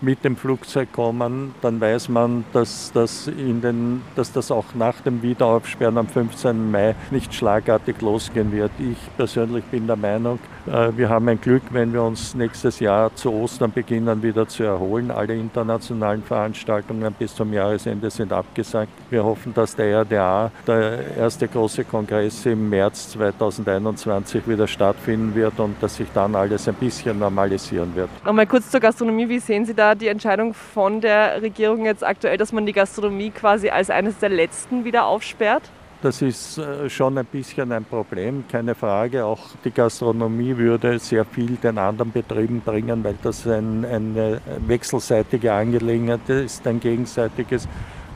mit 0.00 0.24
dem 0.24 0.36
Flugzeug 0.36 0.92
kommen, 0.92 1.54
dann 1.62 1.80
weiß 1.80 2.08
man, 2.08 2.44
dass 2.52 2.92
das, 2.92 3.28
in 3.28 3.60
den, 3.60 4.02
dass 4.16 4.32
das 4.32 4.50
auch 4.50 4.74
nach 4.74 5.00
dem 5.00 5.22
Wiederaufsperren 5.22 5.98
am 5.98 6.08
15. 6.08 6.70
Mai 6.70 6.94
nicht 7.10 7.34
schlagartig 7.34 8.00
losgehen 8.00 8.52
wird. 8.52 8.72
Ich 8.78 8.98
persönlich 9.16 9.64
bin 9.64 9.86
der 9.86 9.96
Meinung, 9.96 10.38
äh, 10.66 10.90
wir 10.96 11.08
haben 11.08 11.28
ein 11.28 11.40
Glück, 11.40 11.62
wenn 11.70 11.92
wir 11.92 12.02
uns 12.02 12.34
nächstes 12.34 12.80
Jahr 12.80 13.14
zu 13.14 13.32
Ostern 13.32 13.72
beginnen 13.72 14.22
wieder 14.22 14.48
zu 14.48 14.62
erholen. 14.64 15.10
Alle 15.10 15.34
internationalen 15.34 16.22
Veranstaltungen 16.22 17.12
bis 17.18 17.34
zum 17.34 17.52
Jahresende 17.52 18.10
sind 18.10 18.32
abgesagt. 18.32 18.92
Wir 19.10 19.24
hoffen, 19.24 19.52
dass 19.54 19.76
der 19.76 20.02
RDA, 20.02 20.50
der 20.66 21.16
erste 21.16 21.48
große 21.48 21.84
Kongress 21.84 22.46
im 22.46 22.68
März 22.68 23.10
2021 23.10 24.48
wieder 24.48 24.66
stattfinden 24.66 25.34
wird 25.34 25.58
und 25.58 25.76
dass 25.80 25.96
sich 25.96 26.08
dann 26.14 26.34
alles 26.34 26.68
ein 26.68 26.74
bisschen 26.74 27.18
normalisieren 27.18 27.94
wird. 27.94 28.08
Nochmal 28.24 28.46
kurz 28.46 28.70
zur 28.70 28.80
Gastronomie. 28.80 29.28
Wie 29.28 29.38
sehen 29.38 29.64
Sie 29.64 29.74
da 29.74 29.93
die 29.94 30.08
Entscheidung 30.08 30.54
von 30.54 31.00
der 31.00 31.42
Regierung 31.42 31.84
jetzt 31.84 32.04
aktuell, 32.04 32.36
dass 32.36 32.52
man 32.52 32.66
die 32.66 32.72
Gastronomie 32.72 33.30
quasi 33.30 33.68
als 33.68 33.90
eines 33.90 34.18
der 34.18 34.28
letzten 34.28 34.84
wieder 34.84 35.06
aufsperrt? 35.06 35.62
Das 36.02 36.20
ist 36.20 36.58
äh, 36.58 36.90
schon 36.90 37.16
ein 37.16 37.24
bisschen 37.24 37.72
ein 37.72 37.84
Problem, 37.84 38.44
keine 38.46 38.74
Frage. 38.74 39.24
Auch 39.24 39.40
die 39.64 39.70
Gastronomie 39.70 40.54
würde 40.56 40.98
sehr 40.98 41.24
viel 41.24 41.56
den 41.56 41.78
anderen 41.78 42.12
Betrieben 42.12 42.60
bringen, 42.60 43.02
weil 43.02 43.14
das 43.22 43.46
ein, 43.46 43.86
eine 43.86 44.40
wechselseitige 44.66 45.52
Angelegenheit 45.52 46.28
ist, 46.28 46.66
ein 46.66 46.78
gegenseitiges 46.78 47.66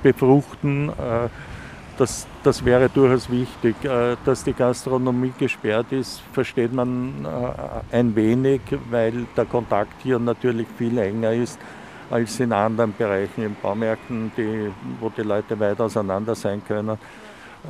Befruchten. 0.02 0.90
Das, 1.98 2.28
das 2.44 2.64
wäre 2.64 2.88
durchaus 2.88 3.28
wichtig. 3.28 3.74
Äh, 3.84 4.16
dass 4.24 4.44
die 4.44 4.52
Gastronomie 4.52 5.32
gesperrt 5.36 5.90
ist, 5.90 6.22
versteht 6.32 6.72
man 6.72 7.26
äh, 7.26 7.96
ein 7.96 8.14
wenig, 8.14 8.60
weil 8.88 9.26
der 9.36 9.44
Kontakt 9.44 10.00
hier 10.02 10.20
natürlich 10.20 10.68
viel 10.78 10.96
enger 10.96 11.32
ist 11.32 11.58
als 12.08 12.38
in 12.40 12.52
anderen 12.52 12.94
Bereichen, 12.96 13.42
in 13.44 13.56
Baumärkten, 13.60 14.30
die, 14.36 14.70
wo 15.00 15.10
die 15.10 15.22
Leute 15.22 15.58
weit 15.58 15.80
auseinander 15.80 16.36
sein 16.36 16.62
können. 16.66 16.96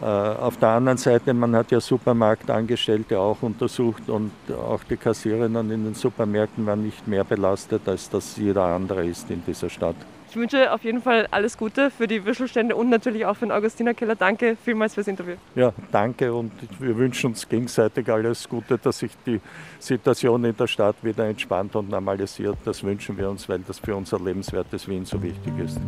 Äh, 0.00 0.04
auf 0.04 0.58
der 0.58 0.68
anderen 0.68 0.99
Seite, 0.99 1.32
man 1.32 1.56
hat 1.56 1.70
ja 1.70 1.80
Supermarktangestellte 1.80 3.18
auch 3.18 3.38
untersucht 3.40 4.11
und 4.11 4.30
auch 4.52 4.85
die 4.85 4.99
Kassiererinnen 4.99 5.70
in 5.70 5.85
den 5.85 5.94
Supermärkten 5.94 6.66
waren 6.66 6.82
nicht 6.82 7.08
mehr 7.08 7.25
belastet, 7.25 7.88
als 7.88 8.11
das 8.11 8.37
jeder 8.37 8.64
andere 8.64 9.06
ist 9.06 9.30
in 9.30 9.42
dieser 9.47 9.70
Stadt. 9.70 9.97
Ich 10.28 10.37
wünsche 10.37 10.73
auf 10.73 10.85
jeden 10.85 11.00
Fall 11.00 11.26
alles 11.30 11.56
Gute 11.56 11.90
für 11.90 12.06
die 12.06 12.25
Würstelstände 12.25 12.76
und 12.76 12.90
natürlich 12.90 13.25
auch 13.25 13.35
für 13.35 13.47
den 13.47 13.52
Augustinerkeller. 13.52 14.14
Danke 14.14 14.56
vielmals 14.62 14.94
fürs 14.94 15.08
Interview. 15.08 15.37
Ja, 15.54 15.73
danke 15.90 16.35
und 16.35 16.52
wir 16.78 16.97
wünschen 16.97 17.28
uns 17.30 17.49
gegenseitig 17.49 18.08
alles 18.11 18.47
Gute, 18.47 18.76
dass 18.76 18.99
sich 18.99 19.12
die 19.25 19.40
Situation 19.78 20.44
in 20.44 20.56
der 20.56 20.66
Stadt 20.66 20.97
wieder 21.02 21.26
entspannt 21.26 21.75
und 21.76 21.88
normalisiert. 21.88 22.58
Das 22.64 22.85
wünschen 22.85 23.16
wir 23.16 23.30
uns, 23.30 23.49
weil 23.49 23.61
das 23.61 23.78
für 23.78 23.97
unser 23.97 24.20
lebenswertes 24.20 24.87
Wien 24.87 25.06
so 25.06 25.23
wichtig 25.23 25.52
ist. 25.64 25.80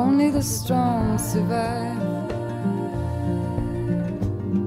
Only 0.00 0.30
the 0.30 0.42
strong 0.42 1.18
survive. 1.18 2.00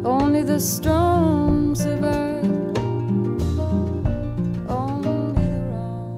Only 0.06 0.44
the 0.44 0.60
strong 0.60 1.74
survive. 1.74 2.44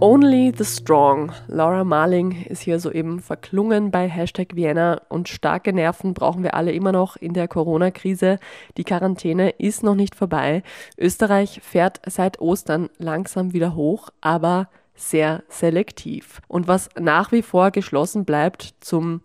Only 0.01 0.51
the 0.51 0.65
Strong. 0.65 1.31
Laura 1.47 1.85
Marling 1.85 2.43
ist 2.43 2.63
hier 2.63 2.77
soeben 2.81 3.21
verklungen 3.21 3.89
bei 3.89 4.09
Hashtag 4.09 4.55
Vienna 4.55 5.01
und 5.07 5.29
starke 5.29 5.71
Nerven 5.71 6.13
brauchen 6.13 6.43
wir 6.43 6.53
alle 6.53 6.73
immer 6.73 6.91
noch 6.91 7.15
in 7.15 7.33
der 7.33 7.47
Corona-Krise. 7.47 8.37
Die 8.75 8.83
Quarantäne 8.83 9.51
ist 9.51 9.81
noch 9.81 9.95
nicht 9.95 10.13
vorbei. 10.13 10.61
Österreich 10.97 11.61
fährt 11.63 12.01
seit 12.05 12.41
Ostern 12.41 12.89
langsam 12.97 13.53
wieder 13.53 13.75
hoch, 13.75 14.09
aber 14.19 14.67
sehr 14.95 15.43
selektiv. 15.49 16.41
Und 16.47 16.67
was 16.67 16.89
nach 16.97 17.31
wie 17.31 17.41
vor 17.41 17.71
geschlossen 17.71 18.25
bleibt 18.25 18.75
zum, 18.79 19.21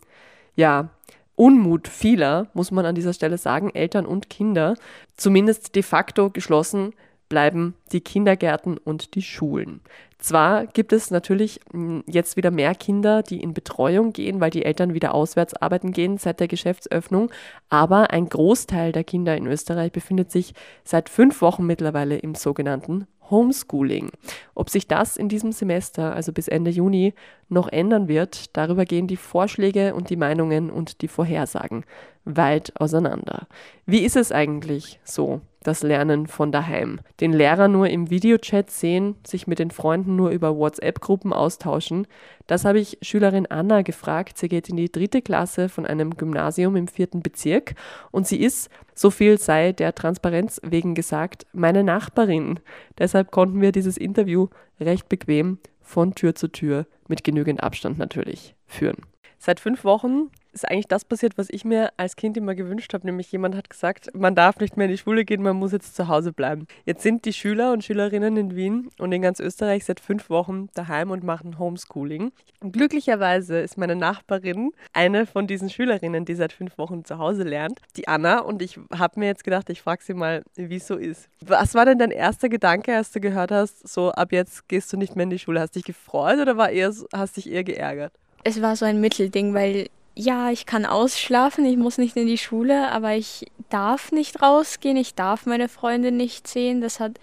ja, 0.56 0.90
Unmut 1.36 1.88
vieler, 1.88 2.48
muss 2.52 2.70
man 2.70 2.84
an 2.84 2.94
dieser 2.94 3.14
Stelle 3.14 3.38
sagen, 3.38 3.70
Eltern 3.72 4.04
und 4.04 4.28
Kinder, 4.28 4.74
zumindest 5.16 5.74
de 5.74 5.82
facto 5.82 6.28
geschlossen 6.28 6.92
bleiben 7.30 7.74
die 7.92 8.02
Kindergärten 8.02 8.76
und 8.76 9.14
die 9.14 9.22
Schulen. 9.22 9.80
Zwar 10.18 10.66
gibt 10.66 10.92
es 10.92 11.10
natürlich 11.10 11.60
hm, 11.72 12.04
jetzt 12.06 12.36
wieder 12.36 12.50
mehr 12.50 12.74
Kinder, 12.74 13.22
die 13.22 13.40
in 13.40 13.54
Betreuung 13.54 14.12
gehen, 14.12 14.40
weil 14.40 14.50
die 14.50 14.66
Eltern 14.66 14.92
wieder 14.92 15.14
auswärts 15.14 15.54
arbeiten 15.54 15.92
gehen 15.92 16.18
seit 16.18 16.40
der 16.40 16.48
Geschäftsöffnung, 16.48 17.30
aber 17.70 18.10
ein 18.10 18.28
Großteil 18.28 18.92
der 18.92 19.04
Kinder 19.04 19.34
in 19.34 19.46
Österreich 19.46 19.92
befindet 19.92 20.30
sich 20.30 20.52
seit 20.84 21.08
fünf 21.08 21.40
Wochen 21.40 21.64
mittlerweile 21.64 22.18
im 22.18 22.34
sogenannten 22.34 23.06
Homeschooling. 23.30 24.10
Ob 24.54 24.70
sich 24.70 24.87
das 24.87 25.16
in 25.16 25.28
diesem 25.28 25.52
Semester, 25.52 26.14
also 26.14 26.32
bis 26.32 26.49
Ende 26.49 26.70
Juni, 26.70 27.14
noch 27.49 27.68
ändern 27.68 28.08
wird, 28.08 28.56
darüber 28.56 28.84
gehen 28.84 29.06
die 29.06 29.16
Vorschläge 29.16 29.94
und 29.94 30.10
die 30.10 30.16
Meinungen 30.16 30.70
und 30.70 31.02
die 31.02 31.08
Vorhersagen 31.08 31.84
weit 32.24 32.72
auseinander. 32.80 33.46
Wie 33.86 34.00
ist 34.00 34.16
es 34.16 34.32
eigentlich 34.32 35.00
so, 35.04 35.40
das 35.62 35.82
Lernen 35.82 36.26
von 36.26 36.52
daheim? 36.52 37.00
Den 37.20 37.32
Lehrer 37.32 37.68
nur 37.68 37.88
im 37.88 38.10
Videochat 38.10 38.70
sehen, 38.70 39.16
sich 39.26 39.46
mit 39.46 39.58
den 39.58 39.70
Freunden 39.70 40.16
nur 40.16 40.30
über 40.30 40.56
WhatsApp-Gruppen 40.56 41.32
austauschen? 41.32 42.06
Das 42.46 42.64
habe 42.64 42.78
ich 42.78 42.98
Schülerin 43.02 43.46
Anna 43.46 43.82
gefragt. 43.82 44.38
Sie 44.38 44.48
geht 44.48 44.68
in 44.68 44.76
die 44.76 44.92
dritte 44.92 45.22
Klasse 45.22 45.68
von 45.68 45.86
einem 45.86 46.16
Gymnasium 46.16 46.76
im 46.76 46.88
vierten 46.88 47.22
Bezirk 47.22 47.74
und 48.10 48.26
sie 48.26 48.40
ist, 48.40 48.70
so 48.94 49.10
viel 49.10 49.38
sei 49.38 49.72
der 49.72 49.94
Transparenz 49.94 50.60
wegen 50.62 50.94
gesagt, 50.94 51.46
meine 51.52 51.84
Nachbarin. 51.84 52.60
Deshalb 52.98 53.30
konnten 53.30 53.60
wir 53.60 53.72
dieses 53.72 53.96
Interview 53.96 54.48
recht 54.78 55.08
bequem 55.08 55.58
von 55.80 56.14
Tür 56.14 56.34
zu 56.34 56.48
Tür 56.48 56.86
mit 57.08 57.24
genügend 57.24 57.62
Abstand 57.62 57.98
natürlich 57.98 58.54
führen. 58.66 58.98
Seit 59.38 59.58
fünf 59.58 59.84
Wochen 59.84 60.30
ist 60.52 60.69
eigentlich 60.69 60.88
das 60.88 61.04
passiert, 61.04 61.38
was 61.38 61.49
ich 61.50 61.64
mir 61.64 61.92
als 61.97 62.16
Kind 62.16 62.37
immer 62.37 62.54
gewünscht 62.54 62.92
habe, 62.95 63.07
nämlich 63.07 63.30
jemand 63.33 63.54
hat 63.54 63.71
gesagt, 63.71 64.14
man 64.14 64.35
darf 64.35 64.59
nicht 64.59 64.76
mehr 64.76 64.87
in 64.87 64.92
die 64.92 64.99
Schule 64.99 65.25
gehen, 65.25 65.42
man 65.42 65.57
muss 65.57 65.73
jetzt 65.73 65.95
zu 65.95 66.09
Hause 66.09 66.33
bleiben. 66.33 66.66
Jetzt 66.85 67.02
sind 67.02 67.25
die 67.25 67.33
Schüler 67.33 67.73
und 67.73 67.85
Schülerinnen 67.85 68.37
in 68.37 68.57
Wien 68.57 68.90
und 68.99 69.12
in 69.12 69.23
ganz 69.23 69.40
Österreich 69.40 69.85
seit 69.85 70.00
fünf 70.00 70.30
Wochen 70.30 70.69
daheim 70.75 71.11
und 71.11 71.25
machen 71.25 71.59
Homeschooling. 71.59 72.33
Und 72.61 72.73
glücklicherweise 72.73 73.61
ist 73.61 73.78
meine 73.78 73.97
Nachbarin 73.97 74.73
eine 74.92 75.26
von 75.26 75.47
diesen 75.47 75.71
Schülerinnen, 75.71 76.25
die 76.25 76.35
seit 76.35 76.52
fünf 76.52 76.76
Wochen 76.78 77.04
zu 77.04 77.19
Hause 77.19 77.42
lernt, 77.42 77.80
die 77.97 78.09
Anna. 78.09 78.40
Und 78.40 78.62
ich 78.62 78.78
habe 78.97 79.21
mir 79.21 79.26
jetzt 79.26 79.45
gedacht, 79.45 79.71
ich 79.71 79.83
frage 79.83 80.02
sie 80.02 80.14
mal, 80.14 80.42
wie 80.57 80.76
es 80.76 80.87
so 80.87 80.97
ist. 80.97 81.28
Was 81.45 81.75
war 81.75 81.85
denn 81.85 81.99
dein 81.99 82.11
erster 82.11 82.49
Gedanke, 82.49 82.97
als 82.97 83.12
du 83.12 83.21
gehört 83.21 83.52
hast, 83.52 83.88
so 83.88 84.11
ab 84.11 84.33
jetzt 84.33 84.69
gehst 84.69 84.92
du 84.92 84.97
nicht 84.97 85.16
mehr 85.16 85.25
in 85.25 85.30
die 85.30 85.38
Schule? 85.38 85.61
Hast 85.61 85.76
dich 85.76 85.85
gefreut 85.85 86.38
oder 86.38 86.57
war 86.57 86.71
eher, 86.71 86.92
hast 87.12 87.37
dich 87.37 87.50
eher 87.50 87.64
geärgert? 87.64 88.12
Es 88.42 88.61
war 88.62 88.75
so 88.75 88.87
ein 88.87 89.00
Mittelding, 89.00 89.52
weil 89.54 89.88
ja, 90.14 90.50
ich 90.50 90.66
kann 90.66 90.84
ausschlafen, 90.86 91.64
ich 91.64 91.76
muss 91.76 91.98
nicht 91.98 92.16
in 92.16 92.26
die 92.26 92.38
Schule, 92.38 92.90
aber 92.90 93.14
ich 93.14 93.46
darf 93.68 94.12
nicht 94.12 94.42
rausgehen, 94.42 94.96
ich 94.96 95.14
darf 95.14 95.46
meine 95.46 95.68
Freunde 95.68 96.12
nicht 96.12 96.48
sehen. 96.48 96.80
Das 96.80 97.00
hat 97.00 97.18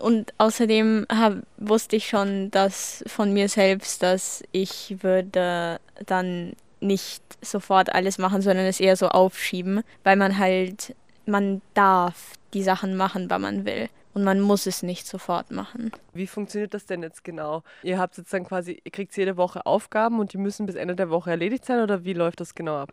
und 0.00 0.32
außerdem 0.38 1.06
hab, 1.10 1.38
wusste 1.56 1.96
ich 1.96 2.08
schon, 2.08 2.50
dass 2.52 3.02
von 3.06 3.32
mir 3.32 3.48
selbst, 3.48 4.02
dass 4.02 4.44
ich 4.52 4.98
würde 5.00 5.80
dann 6.06 6.52
nicht 6.80 7.22
sofort 7.40 7.92
alles 7.92 8.18
machen, 8.18 8.42
sondern 8.42 8.66
es 8.66 8.80
eher 8.80 8.96
so 8.96 9.08
aufschieben, 9.08 9.82
weil 10.04 10.16
man 10.16 10.38
halt 10.38 10.94
man 11.26 11.62
darf 11.74 12.32
die 12.52 12.62
Sachen 12.62 12.96
machen, 12.96 13.30
wann 13.30 13.42
man 13.42 13.64
will 13.64 13.88
und 14.14 14.24
man 14.24 14.40
muss 14.40 14.66
es 14.66 14.82
nicht 14.82 15.06
sofort 15.06 15.50
machen. 15.50 15.92
Wie 16.12 16.26
funktioniert 16.26 16.74
das 16.74 16.86
denn 16.86 17.02
jetzt 17.02 17.24
genau? 17.24 17.62
Ihr 17.82 17.98
habt 17.98 18.16
jetzt 18.18 18.32
dann 18.32 18.44
quasi, 18.44 18.80
ihr 18.84 18.90
kriegt 18.90 19.16
jede 19.16 19.36
Woche 19.36 19.66
Aufgaben 19.66 20.20
und 20.20 20.32
die 20.32 20.38
müssen 20.38 20.66
bis 20.66 20.74
Ende 20.74 20.96
der 20.96 21.10
Woche 21.10 21.30
erledigt 21.30 21.64
sein 21.64 21.80
oder 21.80 22.04
wie 22.04 22.12
läuft 22.12 22.40
das 22.40 22.54
genau 22.54 22.76
ab? 22.76 22.92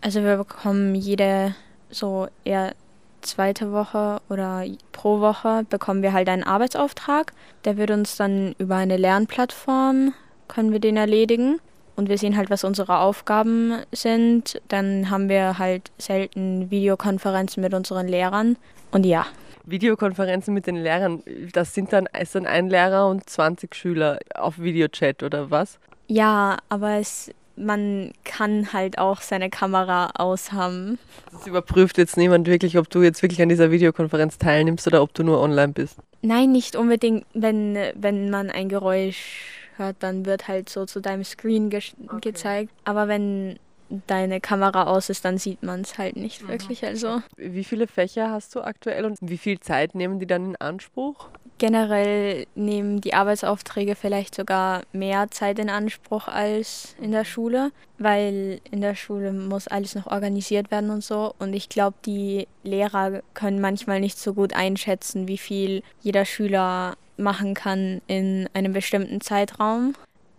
Also 0.00 0.22
wir 0.22 0.36
bekommen 0.36 0.94
jede 0.94 1.54
so 1.90 2.28
eher 2.44 2.74
zweite 3.22 3.72
Woche 3.72 4.20
oder 4.28 4.64
pro 4.92 5.20
Woche 5.20 5.64
bekommen 5.68 6.02
wir 6.02 6.12
halt 6.12 6.28
einen 6.28 6.44
Arbeitsauftrag. 6.44 7.32
Der 7.64 7.76
wird 7.76 7.90
uns 7.90 8.16
dann 8.16 8.54
über 8.58 8.76
eine 8.76 8.96
Lernplattform 8.96 10.12
können 10.48 10.72
wir 10.72 10.80
den 10.80 10.96
erledigen 10.96 11.60
und 11.94 12.08
wir 12.08 12.18
sehen 12.18 12.36
halt, 12.36 12.50
was 12.50 12.64
unsere 12.64 12.98
Aufgaben 12.98 13.82
sind. 13.92 14.60
Dann 14.68 15.10
haben 15.10 15.28
wir 15.28 15.58
halt 15.58 15.92
selten 15.98 16.70
Videokonferenzen 16.70 17.62
mit 17.62 17.74
unseren 17.74 18.08
Lehrern 18.08 18.56
und 18.90 19.06
ja, 19.06 19.26
Videokonferenzen 19.70 20.54
mit 20.54 20.66
den 20.66 20.76
Lehrern, 20.76 21.22
das 21.52 21.74
sind 21.74 21.92
dann, 21.92 22.06
ist 22.18 22.34
dann 22.34 22.46
ein 22.46 22.68
Lehrer 22.68 23.08
und 23.08 23.28
20 23.28 23.74
Schüler 23.74 24.18
auf 24.34 24.58
Videochat 24.58 25.22
oder 25.22 25.50
was? 25.50 25.78
Ja, 26.06 26.56
aber 26.68 26.98
es, 26.98 27.30
man 27.56 28.12
kann 28.24 28.72
halt 28.72 28.98
auch 28.98 29.20
seine 29.20 29.50
Kamera 29.50 30.10
aushaben. 30.14 30.98
Das 31.32 31.46
überprüft 31.46 31.98
jetzt 31.98 32.16
niemand 32.16 32.46
wirklich, 32.46 32.78
ob 32.78 32.88
du 32.88 33.02
jetzt 33.02 33.22
wirklich 33.22 33.42
an 33.42 33.48
dieser 33.48 33.70
Videokonferenz 33.70 34.38
teilnimmst 34.38 34.86
oder 34.86 35.02
ob 35.02 35.12
du 35.14 35.22
nur 35.22 35.40
online 35.40 35.72
bist. 35.72 35.98
Nein, 36.22 36.52
nicht 36.52 36.76
unbedingt, 36.76 37.26
wenn, 37.34 37.76
wenn 37.94 38.30
man 38.30 38.50
ein 38.50 38.68
Geräusch 38.68 39.44
hört, 39.76 39.96
dann 40.00 40.26
wird 40.26 40.48
halt 40.48 40.68
so 40.68 40.86
zu 40.86 41.00
deinem 41.00 41.24
Screen 41.24 41.66
okay. 41.66 42.20
gezeigt. 42.20 42.72
Aber 42.84 43.06
wenn 43.08 43.58
deine 44.06 44.40
Kamera 44.40 44.84
aus 44.84 45.08
ist, 45.08 45.24
dann 45.24 45.38
sieht 45.38 45.62
man 45.62 45.80
es 45.80 45.98
halt 45.98 46.16
nicht 46.16 46.42
mhm. 46.42 46.48
wirklich. 46.48 46.84
Also. 46.84 47.22
Wie 47.36 47.64
viele 47.64 47.86
Fächer 47.86 48.30
hast 48.30 48.54
du 48.54 48.60
aktuell 48.60 49.04
und 49.04 49.18
wie 49.20 49.38
viel 49.38 49.60
Zeit 49.60 49.94
nehmen 49.94 50.18
die 50.18 50.26
dann 50.26 50.50
in 50.50 50.56
Anspruch? 50.56 51.28
Generell 51.58 52.46
nehmen 52.54 53.00
die 53.00 53.14
Arbeitsaufträge 53.14 53.96
vielleicht 53.96 54.34
sogar 54.34 54.82
mehr 54.92 55.28
Zeit 55.30 55.58
in 55.58 55.70
Anspruch 55.70 56.28
als 56.28 56.94
in 57.00 57.10
der 57.10 57.24
Schule, 57.24 57.72
weil 57.98 58.60
in 58.70 58.80
der 58.80 58.94
Schule 58.94 59.32
muss 59.32 59.66
alles 59.66 59.96
noch 59.96 60.06
organisiert 60.06 60.70
werden 60.70 60.90
und 60.90 61.02
so. 61.02 61.34
Und 61.38 61.54
ich 61.54 61.68
glaube, 61.68 61.96
die 62.06 62.46
Lehrer 62.62 63.22
können 63.34 63.60
manchmal 63.60 63.98
nicht 63.98 64.18
so 64.18 64.34
gut 64.34 64.54
einschätzen, 64.54 65.26
wie 65.26 65.38
viel 65.38 65.82
jeder 66.00 66.24
Schüler 66.24 66.96
machen 67.16 67.54
kann 67.54 68.00
in 68.06 68.48
einem 68.54 68.72
bestimmten 68.72 69.20
Zeitraum. 69.20 69.94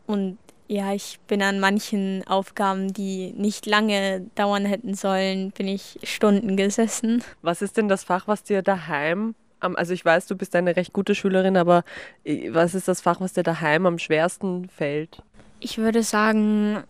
Und 0.08 0.38
ja, 0.70 0.94
ich 0.94 1.20
bin 1.28 1.42
an 1.42 1.60
manchen 1.60 2.26
Aufgaben, 2.28 2.94
die 2.94 3.34
nicht 3.36 3.66
lange 3.66 4.28
dauern 4.36 4.66
hätten 4.66 4.94
sollen, 4.94 5.52
bin 5.52 5.68
ich 5.68 6.00
Stunden 6.04 6.56
gesessen. 6.56 7.24
Was 7.42 7.64
ist 7.64 7.76
denn 7.76 7.90
das 7.90 8.04
Fach, 8.04 8.28
was 8.28 8.44
dir 8.44 8.62
daheim 8.62 9.36
also 9.62 9.94
ich 9.94 10.06
weiß, 10.06 10.28
du 10.28 10.38
bist 10.38 10.56
eine 10.56 10.78
recht 10.78 10.94
gute 10.94 11.16
Schülerin, 11.16 11.58
aber 11.58 11.84
äh, 12.24 12.54
was 12.54 12.76
ist 12.76 12.88
das 12.88 13.02
Fach, 13.02 13.20
was 13.20 13.34
dir 13.34 13.44
daheim 13.44 13.86
am 13.86 14.00
schwersten 14.00 14.70
fällt? 14.70 15.22
Ich 15.60 15.78
würde 15.78 16.04
sagen, 16.04 16.84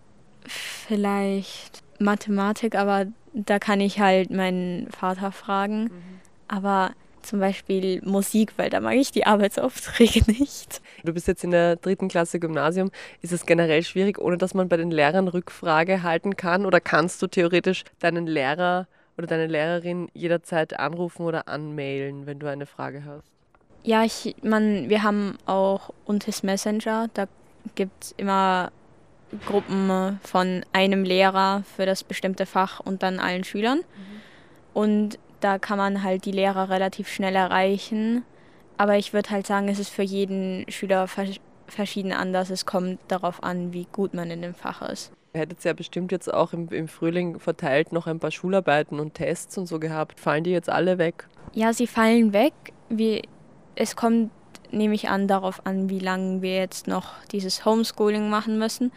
vielleicht 0.45 1.81
Mathematik, 1.99 2.75
aber 2.75 3.07
da 3.33 3.59
kann 3.59 3.81
ich 3.81 3.99
halt 3.99 4.29
meinen 4.29 4.87
Vater 4.91 5.31
fragen. 5.31 5.85
Mhm. 5.85 6.19
Aber 6.47 6.91
zum 7.21 7.39
Beispiel 7.39 8.01
Musik, 8.03 8.53
weil 8.57 8.69
da 8.69 8.79
mag 8.79 8.95
ich 8.95 9.11
die 9.11 9.25
Arbeitsaufträge 9.25 10.23
nicht. 10.31 10.81
Du 11.03 11.13
bist 11.13 11.27
jetzt 11.27 11.43
in 11.43 11.51
der 11.51 11.75
dritten 11.75 12.07
Klasse 12.07 12.39
Gymnasium. 12.39 12.91
Ist 13.21 13.33
es 13.33 13.45
generell 13.45 13.83
schwierig, 13.83 14.19
ohne 14.19 14.37
dass 14.37 14.53
man 14.53 14.69
bei 14.69 14.77
den 14.77 14.91
Lehrern 14.91 15.27
Rückfrage 15.27 16.03
halten 16.03 16.35
kann? 16.35 16.65
Oder 16.65 16.79
kannst 16.79 17.21
du 17.21 17.27
theoretisch 17.27 17.83
deinen 17.99 18.27
Lehrer 18.27 18.87
oder 19.17 19.27
deine 19.27 19.47
Lehrerin 19.47 20.09
jederzeit 20.13 20.79
anrufen 20.79 21.25
oder 21.25 21.47
anmailen, 21.47 22.25
wenn 22.25 22.39
du 22.39 22.47
eine 22.47 22.65
Frage 22.65 23.03
hast? 23.05 23.23
Ja, 23.83 24.03
ich, 24.03 24.35
man, 24.43 24.89
wir 24.89 25.03
haben 25.03 25.37
auch 25.45 25.91
Untis 26.05 26.43
Messenger. 26.43 27.09
Da 27.13 27.27
gibt 27.75 28.03
es 28.03 28.13
immer 28.17 28.71
Gruppen 29.45 30.19
von 30.23 30.65
einem 30.73 31.03
Lehrer 31.03 31.63
für 31.75 31.85
das 31.85 32.03
bestimmte 32.03 32.45
Fach 32.45 32.79
und 32.79 33.03
dann 33.03 33.19
allen 33.19 33.43
Schülern. 33.43 33.79
Mhm. 33.79 34.21
Und 34.73 35.19
da 35.39 35.59
kann 35.59 35.77
man 35.77 36.03
halt 36.03 36.25
die 36.25 36.31
Lehrer 36.31 36.69
relativ 36.69 37.07
schnell 37.07 37.35
erreichen. 37.35 38.23
Aber 38.77 38.97
ich 38.97 39.13
würde 39.13 39.29
halt 39.29 39.45
sagen, 39.45 39.67
es 39.67 39.79
ist 39.79 39.89
für 39.89 40.03
jeden 40.03 40.65
Schüler 40.69 41.07
verschieden 41.67 42.13
anders. 42.13 42.49
Es 42.49 42.65
kommt 42.65 42.99
darauf 43.07 43.43
an, 43.43 43.73
wie 43.73 43.87
gut 43.91 44.13
man 44.13 44.31
in 44.31 44.41
dem 44.41 44.53
Fach 44.53 44.81
ist. 44.81 45.11
Ihr 45.33 45.41
hättet 45.41 45.63
ja 45.63 45.73
bestimmt 45.73 46.11
jetzt 46.11 46.33
auch 46.33 46.53
im, 46.53 46.69
im 46.69 46.87
Frühling 46.87 47.39
verteilt 47.39 47.91
noch 47.91 48.07
ein 48.07 48.19
paar 48.19 48.31
Schularbeiten 48.31 48.99
und 48.99 49.13
Tests 49.13 49.57
und 49.57 49.67
so 49.67 49.79
gehabt. 49.79 50.19
Fallen 50.19 50.43
die 50.43 50.51
jetzt 50.51 50.69
alle 50.69 50.97
weg? 50.97 51.27
Ja, 51.53 51.73
sie 51.73 51.87
fallen 51.87 52.33
weg. 52.33 52.53
Wie, 52.89 53.21
es 53.75 53.95
kommt, 53.95 54.31
nehme 54.71 54.95
ich 54.95 55.09
an, 55.09 55.27
darauf 55.27 55.65
an, 55.65 55.89
wie 55.89 55.99
lange 55.99 56.41
wir 56.41 56.55
jetzt 56.55 56.87
noch 56.87 57.13
dieses 57.31 57.65
Homeschooling 57.65 58.29
machen 58.29 58.57
müssen. 58.57 58.91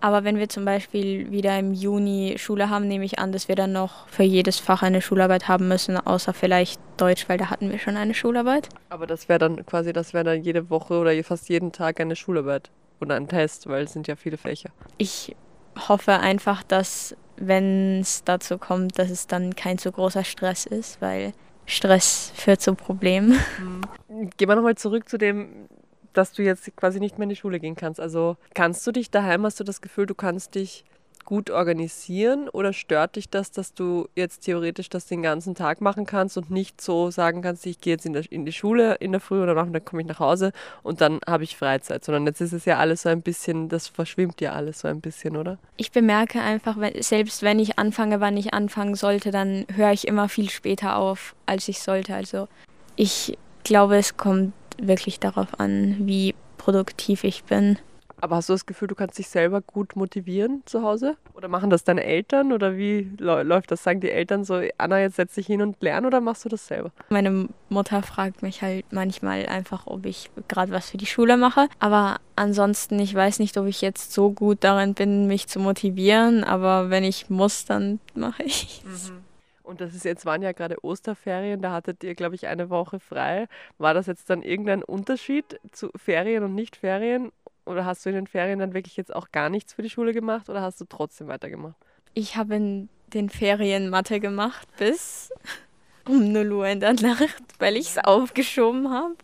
Aber 0.00 0.24
wenn 0.24 0.38
wir 0.38 0.48
zum 0.48 0.64
Beispiel 0.64 1.30
wieder 1.30 1.58
im 1.58 1.74
Juni 1.74 2.36
Schule 2.38 2.70
haben, 2.70 2.88
nehme 2.88 3.04
ich 3.04 3.18
an, 3.18 3.32
dass 3.32 3.48
wir 3.48 3.54
dann 3.54 3.72
noch 3.72 4.08
für 4.08 4.22
jedes 4.22 4.58
Fach 4.58 4.82
eine 4.82 5.02
Schularbeit 5.02 5.46
haben 5.48 5.68
müssen, 5.68 5.96
außer 5.96 6.32
vielleicht 6.32 6.80
Deutsch, 6.96 7.28
weil 7.28 7.36
da 7.36 7.50
hatten 7.50 7.70
wir 7.70 7.78
schon 7.78 7.96
eine 7.96 8.14
Schularbeit. 8.14 8.68
Aber 8.88 9.06
das 9.06 9.28
wäre 9.28 9.38
dann 9.38 9.66
quasi, 9.66 9.92
das 9.92 10.14
wäre 10.14 10.24
dann 10.24 10.42
jede 10.42 10.70
Woche 10.70 10.94
oder 10.94 11.22
fast 11.22 11.48
jeden 11.50 11.72
Tag 11.72 12.00
eine 12.00 12.16
Schularbeit 12.16 12.70
oder 13.00 13.16
ein 13.16 13.28
Test, 13.28 13.66
weil 13.68 13.84
es 13.84 13.92
sind 13.92 14.08
ja 14.08 14.16
viele 14.16 14.38
Fächer. 14.38 14.70
Ich 14.96 15.36
hoffe 15.88 16.12
einfach, 16.12 16.62
dass 16.62 17.14
wenn 17.36 18.00
es 18.00 18.24
dazu 18.24 18.58
kommt, 18.58 18.98
dass 18.98 19.10
es 19.10 19.26
dann 19.26 19.54
kein 19.56 19.78
zu 19.78 19.92
großer 19.92 20.24
Stress 20.24 20.66
ist, 20.66 21.00
weil 21.00 21.32
Stress 21.66 22.32
führt 22.34 22.60
zu 22.60 22.74
Problemen. 22.74 23.38
Gehen 24.36 24.48
wir 24.48 24.56
nochmal 24.56 24.76
zurück 24.76 25.08
zu 25.08 25.18
dem, 25.18 25.68
dass 26.12 26.32
du 26.32 26.42
jetzt 26.42 26.74
quasi 26.76 27.00
nicht 27.00 27.18
mehr 27.18 27.24
in 27.24 27.30
die 27.30 27.36
Schule 27.36 27.60
gehen 27.60 27.76
kannst. 27.76 28.00
Also 28.00 28.36
kannst 28.54 28.86
du 28.86 28.92
dich 28.92 29.10
daheim, 29.10 29.44
hast 29.44 29.60
du 29.60 29.64
das 29.64 29.80
Gefühl, 29.80 30.06
du 30.06 30.14
kannst 30.14 30.54
dich 30.54 30.84
gut 31.24 31.50
organisieren 31.50 32.48
oder 32.48 32.72
stört 32.72 33.16
dich 33.16 33.28
das, 33.28 33.52
dass 33.52 33.74
du 33.74 34.08
jetzt 34.16 34.40
theoretisch 34.40 34.88
das 34.88 35.06
den 35.06 35.22
ganzen 35.22 35.54
Tag 35.54 35.80
machen 35.80 36.06
kannst 36.06 36.36
und 36.36 36.50
nicht 36.50 36.80
so 36.80 37.10
sagen 37.10 37.42
kannst, 37.42 37.66
ich 37.66 37.80
gehe 37.80 37.94
jetzt 37.94 38.06
in, 38.06 38.14
der, 38.14 38.24
in 38.32 38.44
die 38.44 38.52
Schule 38.52 38.94
in 38.96 39.12
der 39.12 39.20
Früh 39.20 39.40
oder 39.40 39.54
dann 39.54 39.84
komme 39.84 40.02
ich 40.02 40.08
nach 40.08 40.18
Hause 40.18 40.52
und 40.82 41.00
dann 41.00 41.20
habe 41.28 41.44
ich 41.44 41.56
Freizeit, 41.56 42.04
sondern 42.04 42.26
jetzt 42.26 42.40
ist 42.40 42.52
es 42.52 42.64
ja 42.64 42.78
alles 42.78 43.02
so 43.02 43.10
ein 43.10 43.22
bisschen, 43.22 43.68
das 43.68 43.86
verschwimmt 43.86 44.40
ja 44.40 44.54
alles 44.54 44.80
so 44.80 44.88
ein 44.88 45.00
bisschen, 45.00 45.36
oder? 45.36 45.58
Ich 45.76 45.92
bemerke 45.92 46.40
einfach, 46.40 46.76
selbst 46.98 47.42
wenn 47.42 47.60
ich 47.60 47.78
anfange, 47.78 48.20
wann 48.20 48.36
ich 48.36 48.52
anfangen 48.52 48.96
sollte, 48.96 49.30
dann 49.30 49.66
höre 49.74 49.92
ich 49.92 50.08
immer 50.08 50.28
viel 50.28 50.50
später 50.50 50.96
auf, 50.96 51.36
als 51.46 51.68
ich 51.68 51.80
sollte. 51.80 52.14
Also 52.14 52.48
ich 52.96 53.38
glaube, 53.62 53.98
es 53.98 54.16
kommt 54.16 54.52
wirklich 54.78 55.20
darauf 55.20 55.58
an, 55.58 55.96
wie 56.00 56.34
produktiv 56.58 57.24
ich 57.24 57.44
bin. 57.44 57.78
Aber 58.22 58.36
hast 58.36 58.48
du 58.48 58.52
das 58.52 58.66
Gefühl, 58.66 58.88
du 58.88 58.94
kannst 58.94 59.18
dich 59.18 59.28
selber 59.28 59.62
gut 59.62 59.96
motivieren 59.96 60.62
zu 60.66 60.82
Hause? 60.82 61.16
Oder 61.34 61.48
machen 61.48 61.70
das 61.70 61.84
deine 61.84 62.04
Eltern? 62.04 62.52
Oder 62.52 62.76
wie 62.76 63.10
läuft 63.18 63.70
das? 63.70 63.82
Sagen 63.82 64.00
die 64.00 64.10
Eltern 64.10 64.44
so, 64.44 64.60
Anna, 64.76 65.00
jetzt 65.00 65.16
setz 65.16 65.34
dich 65.34 65.46
hin 65.46 65.62
und 65.62 65.80
lern 65.80 66.04
oder 66.04 66.20
machst 66.20 66.44
du 66.44 66.48
das 66.48 66.66
selber? 66.66 66.90
Meine 67.08 67.48
Mutter 67.70 68.02
fragt 68.02 68.42
mich 68.42 68.60
halt 68.60 68.84
manchmal 68.92 69.46
einfach, 69.46 69.86
ob 69.86 70.04
ich 70.04 70.30
gerade 70.48 70.72
was 70.72 70.90
für 70.90 70.98
die 70.98 71.06
Schule 71.06 71.36
mache. 71.36 71.68
Aber 71.78 72.18
ansonsten, 72.36 72.98
ich 72.98 73.14
weiß 73.14 73.38
nicht, 73.38 73.56
ob 73.56 73.66
ich 73.66 73.80
jetzt 73.80 74.12
so 74.12 74.30
gut 74.30 74.58
darin 74.60 74.94
bin, 74.94 75.26
mich 75.26 75.46
zu 75.46 75.58
motivieren. 75.58 76.44
Aber 76.44 76.90
wenn 76.90 77.04
ich 77.04 77.30
muss, 77.30 77.64
dann 77.64 78.00
mache 78.14 78.42
ich 78.42 78.82
es. 78.86 79.10
Mhm. 79.10 79.29
Und 79.70 79.80
das 79.80 79.94
ist 79.94 80.04
jetzt 80.04 80.26
waren 80.26 80.42
ja 80.42 80.50
gerade 80.50 80.84
Osterferien, 80.84 81.62
da 81.62 81.70
hattet 81.70 82.02
ihr, 82.02 82.16
glaube 82.16 82.34
ich, 82.34 82.48
eine 82.48 82.70
Woche 82.70 82.98
frei. 82.98 83.46
War 83.78 83.94
das 83.94 84.08
jetzt 84.08 84.28
dann 84.28 84.42
irgendein 84.42 84.82
Unterschied 84.82 85.60
zu 85.70 85.90
Ferien 85.94 86.42
und 86.42 86.56
Nicht-Ferien? 86.56 87.30
Oder 87.66 87.84
hast 87.84 88.04
du 88.04 88.08
in 88.08 88.16
den 88.16 88.26
Ferien 88.26 88.58
dann 88.58 88.74
wirklich 88.74 88.96
jetzt 88.96 89.14
auch 89.14 89.30
gar 89.30 89.48
nichts 89.48 89.72
für 89.72 89.82
die 89.82 89.88
Schule 89.88 90.12
gemacht 90.12 90.48
oder 90.48 90.60
hast 90.60 90.80
du 90.80 90.86
trotzdem 90.86 91.28
weitergemacht? 91.28 91.76
Ich 92.14 92.34
habe 92.34 92.56
in 92.56 92.88
den 93.14 93.30
Ferien 93.30 93.90
Mathe 93.90 94.18
gemacht 94.18 94.66
bis 94.76 95.30
um 96.08 96.32
0 96.32 96.50
Uhr 96.50 96.66
in 96.66 96.80
der 96.80 96.94
Nacht, 96.94 97.40
weil 97.60 97.76
ich 97.76 97.90
es 97.90 97.98
aufgeschoben 97.98 98.90
habe. 98.90 99.14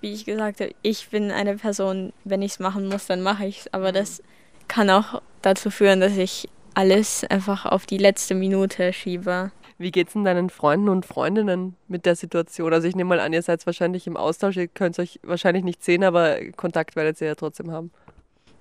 Wie 0.00 0.14
ich 0.14 0.24
gesagt 0.24 0.60
habe, 0.60 0.74
ich 0.80 1.10
bin 1.10 1.30
eine 1.30 1.58
Person, 1.58 2.14
wenn 2.24 2.40
ich 2.40 2.52
es 2.52 2.58
machen 2.58 2.88
muss, 2.88 3.04
dann 3.04 3.20
mache 3.20 3.44
ich 3.44 3.60
es. 3.60 3.74
Aber 3.74 3.92
das 3.92 4.22
kann 4.66 4.88
auch 4.88 5.20
dazu 5.42 5.70
führen, 5.70 6.00
dass 6.00 6.16
ich 6.16 6.48
alles 6.72 7.22
einfach 7.24 7.66
auf 7.66 7.84
die 7.84 7.98
letzte 7.98 8.34
Minute 8.34 8.94
schiebe. 8.94 9.52
Wie 9.80 9.92
geht 9.92 10.08
es 10.08 10.12
denn 10.12 10.24
deinen 10.24 10.50
Freunden 10.50 10.90
und 10.90 11.06
Freundinnen 11.06 11.74
mit 11.88 12.04
der 12.04 12.14
Situation? 12.14 12.70
Also 12.70 12.86
ich 12.86 12.94
nehme 12.94 13.08
mal 13.08 13.20
an, 13.20 13.32
ihr 13.32 13.40
seid 13.40 13.64
wahrscheinlich 13.64 14.06
im 14.06 14.14
Austausch, 14.14 14.58
ihr 14.58 14.68
könnt 14.68 14.98
euch 14.98 15.18
wahrscheinlich 15.22 15.64
nicht 15.64 15.82
sehen, 15.82 16.04
aber 16.04 16.36
Kontakt 16.54 16.96
werdet 16.96 17.18
ihr 17.22 17.28
ja 17.28 17.34
trotzdem 17.34 17.70
haben. 17.70 17.90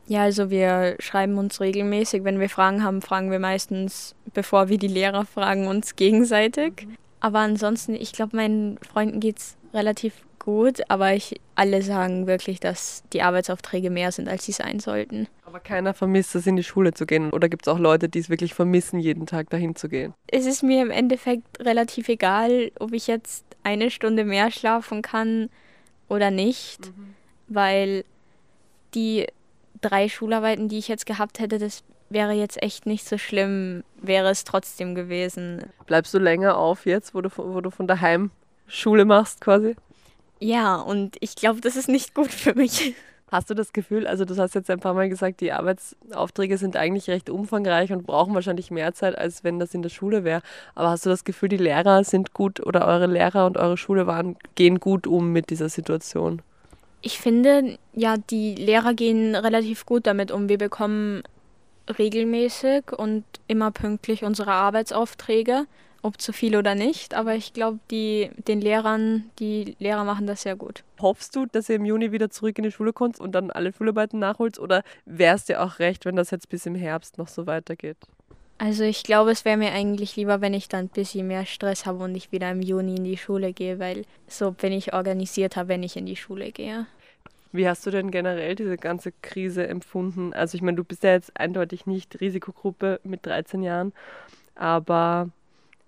Ja, 0.08 0.24
also 0.24 0.50
wir 0.50 0.96
schreiben 1.00 1.38
uns 1.38 1.60
regelmäßig. 1.60 2.24
Wenn 2.24 2.40
wir 2.40 2.48
Fragen 2.48 2.86
haben, 2.86 3.02
fragen 3.02 3.32
wir 3.32 3.40
meistens, 3.40 4.16
bevor 4.34 4.70
wir 4.70 4.78
die 4.78 4.88
Lehrer 4.88 5.26
fragen, 5.26 5.68
uns 5.68 5.98
gegenseitig. 5.98 6.88
Mhm. 6.88 6.96
Aber 7.20 7.40
ansonsten, 7.40 7.96
ich 7.96 8.14
glaube, 8.14 8.38
meinen 8.38 8.78
Freunden 8.78 9.20
geht 9.20 9.40
es 9.40 9.58
relativ 9.74 10.14
gut, 10.50 10.82
aber 10.89 11.13
ich, 11.13 11.39
alle 11.54 11.84
sagen 11.84 12.26
wirklich, 12.26 12.60
dass 12.60 13.04
die 13.13 13.21
Arbeitsaufträge 13.21 13.91
mehr 13.91 14.12
sind, 14.12 14.28
als 14.28 14.45
sie 14.45 14.52
sein 14.52 14.80
sollten. 14.80 15.28
Aber 15.45 15.60
keiner 15.60 15.93
vermisst 15.93 16.36
es, 16.36 16.47
in 16.47 16.56
die 16.56 16.63
Schule 16.63 16.93
zu 16.93 17.06
gehen. 17.06 17.32
Oder 17.32 17.50
gibt 17.50 17.67
es 17.67 17.74
auch 17.74 17.78
Leute, 17.78 18.10
die 18.10 18.19
es 18.19 18.30
wirklich 18.30 18.56
vermissen, 18.56 19.00
jeden 19.00 19.28
Tag 19.28 19.52
dahin 19.52 19.76
zu 19.76 19.89
gehen? 19.89 20.13
Es 20.28 20.47
ist 20.47 20.63
mir 20.63 20.82
im 20.82 20.89
Endeffekt 20.89 21.60
relativ 21.60 22.10
egal, 22.10 22.71
ob 22.80 22.93
ich 22.93 23.06
jetzt 23.06 23.45
eine 23.63 23.91
Stunde 23.91 24.26
mehr 24.26 24.50
schlafen 24.50 25.04
kann 25.04 25.50
oder 26.08 26.32
nicht, 26.32 26.88
mhm. 26.88 27.13
weil 27.47 28.06
die 28.95 29.28
drei 29.82 30.10
Schularbeiten, 30.10 30.67
die 30.67 30.80
ich 30.80 30.88
jetzt 30.88 31.06
gehabt 31.06 31.39
hätte, 31.39 31.60
das 31.60 31.84
wäre 32.10 32.34
jetzt 32.34 32.62
echt 32.63 32.88
nicht 32.88 33.08
so 33.08 33.19
schlimm, 33.19 33.84
wäre 34.02 34.30
es 34.30 34.45
trotzdem 34.45 34.95
gewesen. 34.95 35.62
Bleibst 35.86 36.12
du 36.13 36.17
länger 36.17 36.58
auf 36.58 36.88
jetzt, 36.88 37.13
wo 37.13 37.21
du, 37.21 37.30
wo 37.36 37.62
du 37.62 37.69
von 37.69 37.86
daheim 37.86 38.32
Schule 38.67 39.06
machst 39.06 39.41
quasi? 39.41 39.76
Ja, 40.39 40.75
und 40.75 41.17
ich 41.19 41.36
glaube, 41.36 41.62
das 41.62 41.75
ist 41.75 41.89
nicht 41.89 42.15
gut 42.15 42.32
für 42.32 42.54
mich. 42.54 42.95
Hast 43.32 43.49
du 43.49 43.54
das 43.54 43.73
Gefühl, 43.73 44.08
also 44.08 44.25
du 44.25 44.36
hast 44.38 44.56
jetzt 44.56 44.71
ein 44.71 44.80
paar 44.80 44.95
Mal 44.95 45.08
gesagt, 45.08 45.41
die 45.41 45.52
Arbeitsaufträge 45.52 46.58
sind 46.58 46.75
eigentlich 46.75 47.10
recht 47.10 47.30
umfangreich 47.30 47.91
und 47.91 48.08
brauchen 48.08 48.34
wahrscheinlich 48.34 48.71
mehr 48.71 48.93
Zeit, 48.95 49.15
als 49.15 49.43
wenn 49.43 49.60
das 49.60 49.75
in 49.75 49.84
der 49.84 49.89
Schule 49.89 50.23
wäre. 50.23 50.41
Aber 50.73 50.89
hast 50.89 51.06
du 51.06 51.10
das 51.12 51.25
Gefühl, 51.25 51.49
die 51.49 51.58
Lehrer 51.58 52.04
sind 52.04 52.34
gut 52.34 52.65
oder 52.65 52.88
eure 52.88 53.06
Lehrer 53.06 53.45
und 53.45 53.58
eure 53.58 53.78
Schule 53.78 54.08
waren, 54.08 54.36
gehen 54.56 54.80
gut 54.80 55.06
um 55.06 55.32
mit 55.32 55.52
dieser 55.52 55.69
Situation? 55.69 56.41
Ich 57.02 57.19
finde, 57.19 57.78
ja, 57.93 58.15
die 58.17 58.56
Lehrer 58.56 58.95
gehen 58.95 59.36
relativ 59.36 59.86
gut 59.86 60.08
damit 60.08 60.32
um. 60.32 60.49
Wir 60.49 60.58
bekommen 60.58 61.21
regelmäßig 61.99 62.91
und 62.97 63.23
immer 63.47 63.69
pünktlich 63.69 64.23
unsere 64.23 64.52
Arbeitsaufträge 64.52 65.65
ob 66.02 66.22
zu 66.22 66.34
viel 66.34 66.56
oder 66.56 66.76
nicht, 66.76 67.14
aber 67.14 67.36
ich 67.36 67.54
glaube, 67.54 67.80
die 67.92 68.30
den 68.48 68.62
Lehrern, 68.62 69.30
die 69.40 69.76
Lehrer 69.80 70.04
machen 70.04 70.28
das 70.28 70.44
sehr 70.44 70.56
gut. 70.56 70.84
Hoffst 71.02 71.36
du, 71.36 71.46
dass 71.46 71.70
ihr 71.70 71.76
im 71.76 71.86
Juni 71.86 72.12
wieder 72.12 72.30
zurück 72.30 72.58
in 72.58 72.64
die 72.64 72.72
Schule 72.72 72.94
kommt 72.94 73.20
und 73.20 73.34
dann 73.34 73.52
alle 73.52 73.74
Schularbeiten 73.74 74.20
nachholst 74.20 74.60
oder 74.60 74.84
wäre 75.06 75.36
es 75.36 75.46
dir 75.46 75.62
auch 75.62 75.80
recht, 75.80 76.06
wenn 76.06 76.16
das 76.16 76.32
jetzt 76.32 76.50
bis 76.50 76.66
im 76.66 76.76
Herbst 76.76 77.18
noch 77.18 77.28
so 77.28 77.48
weitergeht? 77.48 77.98
Also 78.62 78.84
ich 78.84 79.04
glaube, 79.04 79.32
es 79.32 79.46
wäre 79.46 79.56
mir 79.56 79.72
eigentlich 79.72 80.18
lieber, 80.18 80.42
wenn 80.42 80.54
ich 80.54 80.68
dann 80.68 80.86
ein 80.86 80.90
bisschen 80.90 81.28
mehr 81.28 81.46
Stress 81.46 81.86
habe 81.86 82.04
und 82.04 82.14
ich 82.14 82.34
wieder 82.34 82.52
im 82.52 82.62
Juni 82.62 82.98
in 82.98 83.06
die 83.06 83.16
Schule 83.16 83.54
gehe, 83.54 83.80
weil 83.80 84.04
so 84.28 84.52
bin 84.52 84.74
ich 84.74 84.94
organisiert 84.94 85.56
habe, 85.56 85.70
wenn 85.70 85.82
ich 85.82 85.96
in 85.96 86.06
die 86.06 86.18
Schule 86.18 86.52
gehe. 86.52 86.86
Wie 87.54 87.68
hast 87.68 87.86
du 87.86 87.90
denn 87.90 88.12
generell 88.12 88.56
diese 88.56 88.76
ganze 88.76 89.14
Krise 89.22 89.66
empfunden? 89.66 90.34
Also 90.34 90.56
ich 90.56 90.62
meine, 90.62 90.76
du 90.76 90.84
bist 90.84 91.04
ja 91.04 91.12
jetzt 91.12 91.40
eindeutig 91.40 91.86
nicht 91.86 92.20
Risikogruppe 92.20 93.00
mit 93.04 93.26
13 93.26 93.64
Jahren, 93.64 93.94
aber 94.56 95.30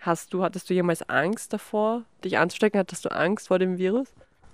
Hast 0.01 0.33
du, 0.33 0.43
hattest 0.43 0.67
du 0.67 0.73
jemals 0.73 1.07
Angst 1.09 1.53
davor, 1.53 2.03
dich 2.23 2.39
anzustecken? 2.39 2.79
Hattest 2.79 3.05
du 3.05 3.09
Angst 3.09 3.49
vor 3.49 3.59
dem 3.59 3.77
Virus? 3.77 4.07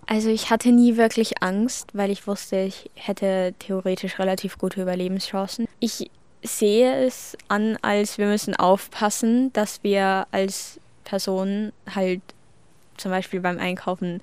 Also 0.05 0.29
ich 0.29 0.49
hatte 0.49 0.73
nie 0.73 0.97
wirklich 0.97 1.41
Angst, 1.41 1.89
weil 1.93 2.12
ich 2.12 2.27
wusste, 2.27 2.60
ich 2.60 2.91
hätte 2.95 3.53
theoretisch 3.57 4.19
relativ 4.19 4.57
gute 4.57 4.81
Überlebenschancen. 4.81 5.65
Ich 5.79 6.12
sehe 6.43 7.05
es 7.05 7.38
an, 7.47 7.77
als 7.81 8.17
wir 8.17 8.27
müssen 8.27 8.57
aufpassen, 8.57 9.53
dass 9.53 9.83
wir 9.83 10.27
als 10.31 10.81
Personen 11.05 11.71
halt 11.95 12.21
zum 12.97 13.12
Beispiel 13.12 13.39
beim 13.39 13.57
Einkaufen 13.57 14.21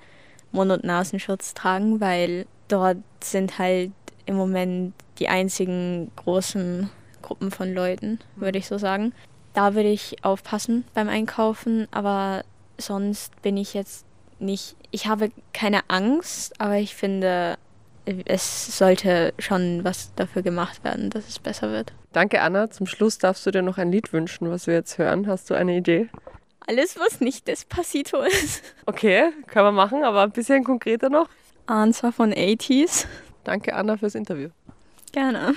Mund- 0.51 0.71
und 0.71 0.83
Nasenschutz 0.83 1.55
tragen, 1.55 2.01
weil 2.01 2.45
dort 2.67 2.97
sind 3.19 3.57
halt 3.57 3.91
im 4.27 4.35
Moment 4.35 4.93
die 5.17 5.27
einzigen 5.27 6.11
großen 6.17 6.89
Gruppen 7.23 7.49
von 7.49 7.73
Leuten, 7.73 8.19
würde 8.35 8.59
ich 8.59 8.67
so 8.67 8.77
sagen. 8.77 9.11
Da 9.55 9.73
würde 9.73 9.89
ich 9.89 10.23
aufpassen 10.23 10.83
beim 10.93 11.07
Einkaufen, 11.07 11.87
aber 11.91 12.43
sonst 12.77 13.41
bin 13.41 13.55
ich 13.55 13.73
jetzt 13.73 14.05
nicht. 14.37 14.75
Ich 14.91 15.07
habe 15.07 15.31
keine 15.53 15.79
Angst, 15.87 16.59
aber 16.59 16.75
ich 16.75 16.93
finde, 16.93 17.57
es 18.25 18.77
sollte 18.77 19.33
schon 19.39 19.83
was 19.85 20.13
dafür 20.15 20.41
gemacht 20.41 20.83
werden, 20.83 21.09
dass 21.09 21.29
es 21.29 21.39
besser 21.39 21.71
wird. 21.71 21.93
Danke, 22.11 22.41
Anna. 22.41 22.69
Zum 22.69 22.85
Schluss 22.85 23.17
darfst 23.17 23.45
du 23.45 23.51
dir 23.51 23.61
noch 23.61 23.77
ein 23.77 23.91
Lied 23.93 24.11
wünschen, 24.11 24.51
was 24.51 24.67
wir 24.67 24.73
jetzt 24.73 24.97
hören. 24.97 25.25
Hast 25.27 25.49
du 25.49 25.53
eine 25.53 25.77
Idee? 25.77 26.09
Alles, 26.67 26.99
was 26.99 27.21
nicht 27.21 27.47
Despacito 27.47 28.21
ist. 28.21 28.61
Okay, 28.85 29.31
können 29.47 29.67
wir 29.67 29.71
machen, 29.71 30.03
aber 30.03 30.23
ein 30.23 30.31
bisschen 30.31 30.65
konkreter 30.65 31.09
noch. 31.09 31.29
Answer 31.65 32.11
von 32.11 32.33
80s. 32.33 33.05
Danke, 33.45 33.73
Anna, 33.73 33.95
fürs 33.95 34.15
Interview. 34.15 34.49
Gerne. 35.13 35.53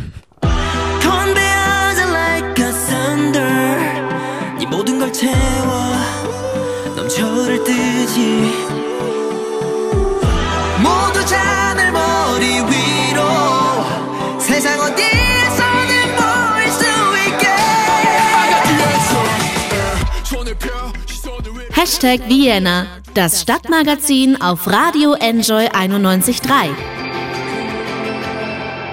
네 3.32 3.47
Hashtag 21.88 22.28
Vienna, 22.28 22.86
das 23.14 23.40
Stadtmagazin 23.40 24.38
auf 24.42 24.70
Radio 24.70 25.14
Enjoy 25.14 25.68
91.3. 25.68 26.68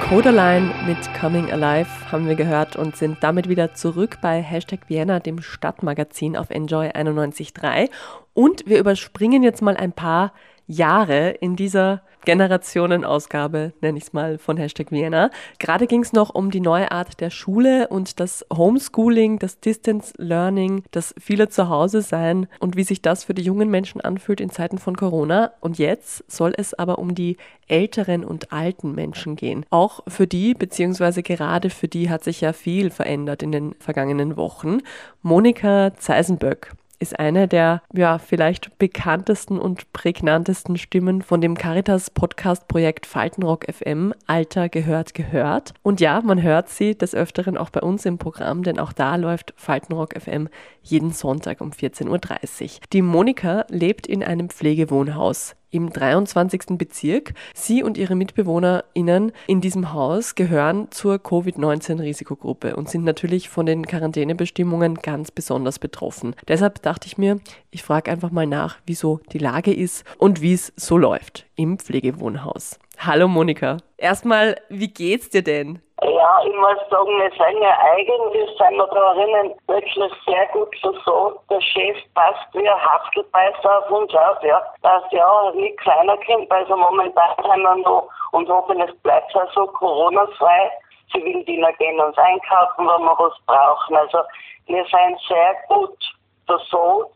Codaline 0.07 0.73
mit 0.87 0.97
Coming 1.19 1.51
Alive 1.51 1.89
haben 2.09 2.25
wir 2.25 2.35
gehört 2.35 2.77
und 2.77 2.95
sind 2.95 3.17
damit 3.19 3.49
wieder 3.49 3.73
zurück 3.73 4.19
bei 4.21 4.41
Hashtag 4.41 4.87
Vienna, 4.87 5.19
dem 5.19 5.41
Stadtmagazin 5.41 6.37
auf 6.37 6.49
Enjoy 6.51 6.87
91.3. 6.87 7.89
Und 8.33 8.65
wir 8.65 8.79
überspringen 8.79 9.43
jetzt 9.43 9.61
mal 9.61 9.75
ein 9.75 9.91
paar 9.91 10.31
Jahre 10.67 11.29
in 11.29 11.55
dieser 11.55 12.01
Generationenausgabe, 12.25 13.73
nenne 13.81 13.97
ich 13.97 14.05
es 14.05 14.13
mal, 14.13 14.37
von 14.37 14.57
Hashtag 14.57 14.91
Vienna. 14.91 15.29
Gerade 15.59 15.87
ging 15.87 16.01
es 16.01 16.11
noch 16.11 16.33
um 16.33 16.51
die 16.51 16.59
neue 16.59 16.91
Art 16.91 17.21
der 17.21 17.29
Schule 17.29 17.87
und 17.87 18.19
das 18.19 18.45
Homeschooling, 18.51 19.39
das 19.39 19.59
Distance 19.59 20.13
Learning, 20.17 20.83
das 20.91 21.13
viele 21.19 21.49
zu 21.49 21.69
Hause 21.69 22.01
sein 22.01 22.47
und 22.59 22.75
wie 22.75 22.83
sich 22.83 23.01
das 23.01 23.23
für 23.23 23.33
die 23.33 23.43
jungen 23.43 23.69
Menschen 23.69 24.01
anfühlt 24.01 24.41
in 24.41 24.49
Zeiten 24.49 24.79
von 24.79 24.97
Corona. 24.97 25.51
Und 25.61 25.77
jetzt 25.77 26.29
soll 26.29 26.53
es 26.57 26.73
aber 26.73 26.99
um 26.99 27.15
die 27.15 27.37
älteren 27.67 28.25
und 28.25 28.51
alten 28.51 28.93
Menschen 28.93 29.35
gehen. 29.35 29.65
Auch 29.69 30.01
für 30.07 30.27
die, 30.27 30.53
beziehungsweise 30.53 31.23
gerade 31.23 31.69
für 31.69 31.87
die 31.87 32.09
hat 32.09 32.23
sich 32.23 32.41
ja 32.41 32.53
viel 32.53 32.89
verändert 32.89 33.43
in 33.43 33.51
den 33.51 33.75
vergangenen 33.79 34.35
Wochen. 34.35 34.79
Monika 35.21 35.93
Zeisenböck 35.95 36.71
ist 36.99 37.19
eine 37.19 37.47
der 37.47 37.81
ja, 37.93 38.17
vielleicht 38.17 38.77
bekanntesten 38.77 39.59
und 39.59 39.91
prägnantesten 39.93 40.77
Stimmen 40.77 41.21
von 41.21 41.41
dem 41.41 41.55
Caritas-Podcast-Projekt 41.55 43.05
Faltenrock 43.05 43.65
FM, 43.71 44.13
Alter 44.27 44.69
gehört 44.69 45.13
gehört. 45.13 45.73
Und 45.83 45.99
ja, 45.99 46.21
man 46.21 46.41
hört 46.41 46.69
sie 46.69 46.97
des 46.97 47.15
Öfteren 47.15 47.57
auch 47.57 47.69
bei 47.69 47.81
uns 47.81 48.05
im 48.05 48.17
Programm, 48.17 48.63
denn 48.63 48.79
auch 48.79 48.93
da 48.93 49.15
läuft 49.15 49.53
Faltenrock 49.57 50.19
FM 50.19 50.49
jeden 50.81 51.11
Sonntag 51.11 51.61
um 51.61 51.71
14.30 51.71 52.63
Uhr. 52.63 52.69
Die 52.93 53.01
Monika 53.01 53.65
lebt 53.69 54.07
in 54.07 54.23
einem 54.23 54.49
Pflegewohnhaus 54.49 55.55
im 55.71 55.89
23. 55.89 56.77
Bezirk. 56.77 57.33
Sie 57.53 57.83
und 57.83 57.97
ihre 57.97 58.15
MitbewohnerInnen 58.15 59.31
in 59.47 59.61
diesem 59.61 59.93
Haus 59.93 60.35
gehören 60.35 60.87
zur 60.91 61.19
Covid-19-Risikogruppe 61.19 62.75
und 62.75 62.89
sind 62.89 63.03
natürlich 63.03 63.49
von 63.49 63.65
den 63.65 63.85
Quarantänebestimmungen 63.85 64.95
ganz 64.95 65.31
besonders 65.31 65.79
betroffen. 65.79 66.35
Deshalb 66.47 66.81
dachte 66.81 67.07
ich 67.07 67.17
mir, 67.17 67.39
ich 67.71 67.83
frage 67.83 68.11
einfach 68.11 68.31
mal 68.31 68.47
nach, 68.47 68.77
wieso 68.85 69.19
die 69.31 69.39
Lage 69.39 69.73
ist 69.73 70.03
und 70.17 70.41
wie 70.41 70.53
es 70.53 70.73
so 70.75 70.97
läuft 70.97 71.45
im 71.55 71.77
Pflegewohnhaus. 71.77 72.79
Hallo 72.99 73.27
Monika. 73.27 73.77
Erstmal, 73.97 74.55
wie 74.69 74.87
geht's 74.87 75.29
dir 75.29 75.43
denn? 75.43 75.81
Ja, 76.01 76.39
ich 76.45 76.53
muss 76.55 76.89
sagen, 76.89 77.17
wir 77.19 77.31
sind 77.31 77.61
ja 77.61 77.77
eigentlich, 77.93 78.49
sind 78.57 78.77
wir 78.77 78.87
da 78.87 79.13
drinnen 79.13 79.53
wirklich 79.67 80.13
sehr 80.25 80.45
gut 80.53 80.75
versorgt. 80.81 81.39
Der 81.49 81.61
Chef 81.61 81.97
passt 82.13 82.53
wie 82.53 82.67
ein 82.67 82.81
Haftelbeißer 82.81 83.79
auf 83.79 83.91
uns 83.91 84.13
auf, 84.13 84.41
ja. 84.43 84.61
Dass 84.81 85.03
ja 85.11 85.51
nicht 85.55 85.77
kleiner 85.77 86.17
Kind, 86.17 86.51
also 86.51 86.75
momentan 86.75 87.35
sind 87.37 87.61
wir 87.61 87.75
noch 87.77 88.09
und 88.31 88.49
hoffen, 88.49 88.81
es 88.81 88.95
bleibt 88.97 89.33
ja 89.33 89.47
so 89.53 89.65
Corona-frei. 89.67 90.71
Zivildiener 91.11 91.71
gehen 91.73 91.99
uns 91.99 92.17
einkaufen, 92.17 92.87
wenn 92.87 93.03
wir 93.03 93.17
was 93.17 93.39
brauchen. 93.45 93.95
Also 93.95 94.19
wir 94.67 94.83
sind 94.85 95.19
sehr 95.27 95.55
gut 95.69 95.97
versorgt. 96.45 97.15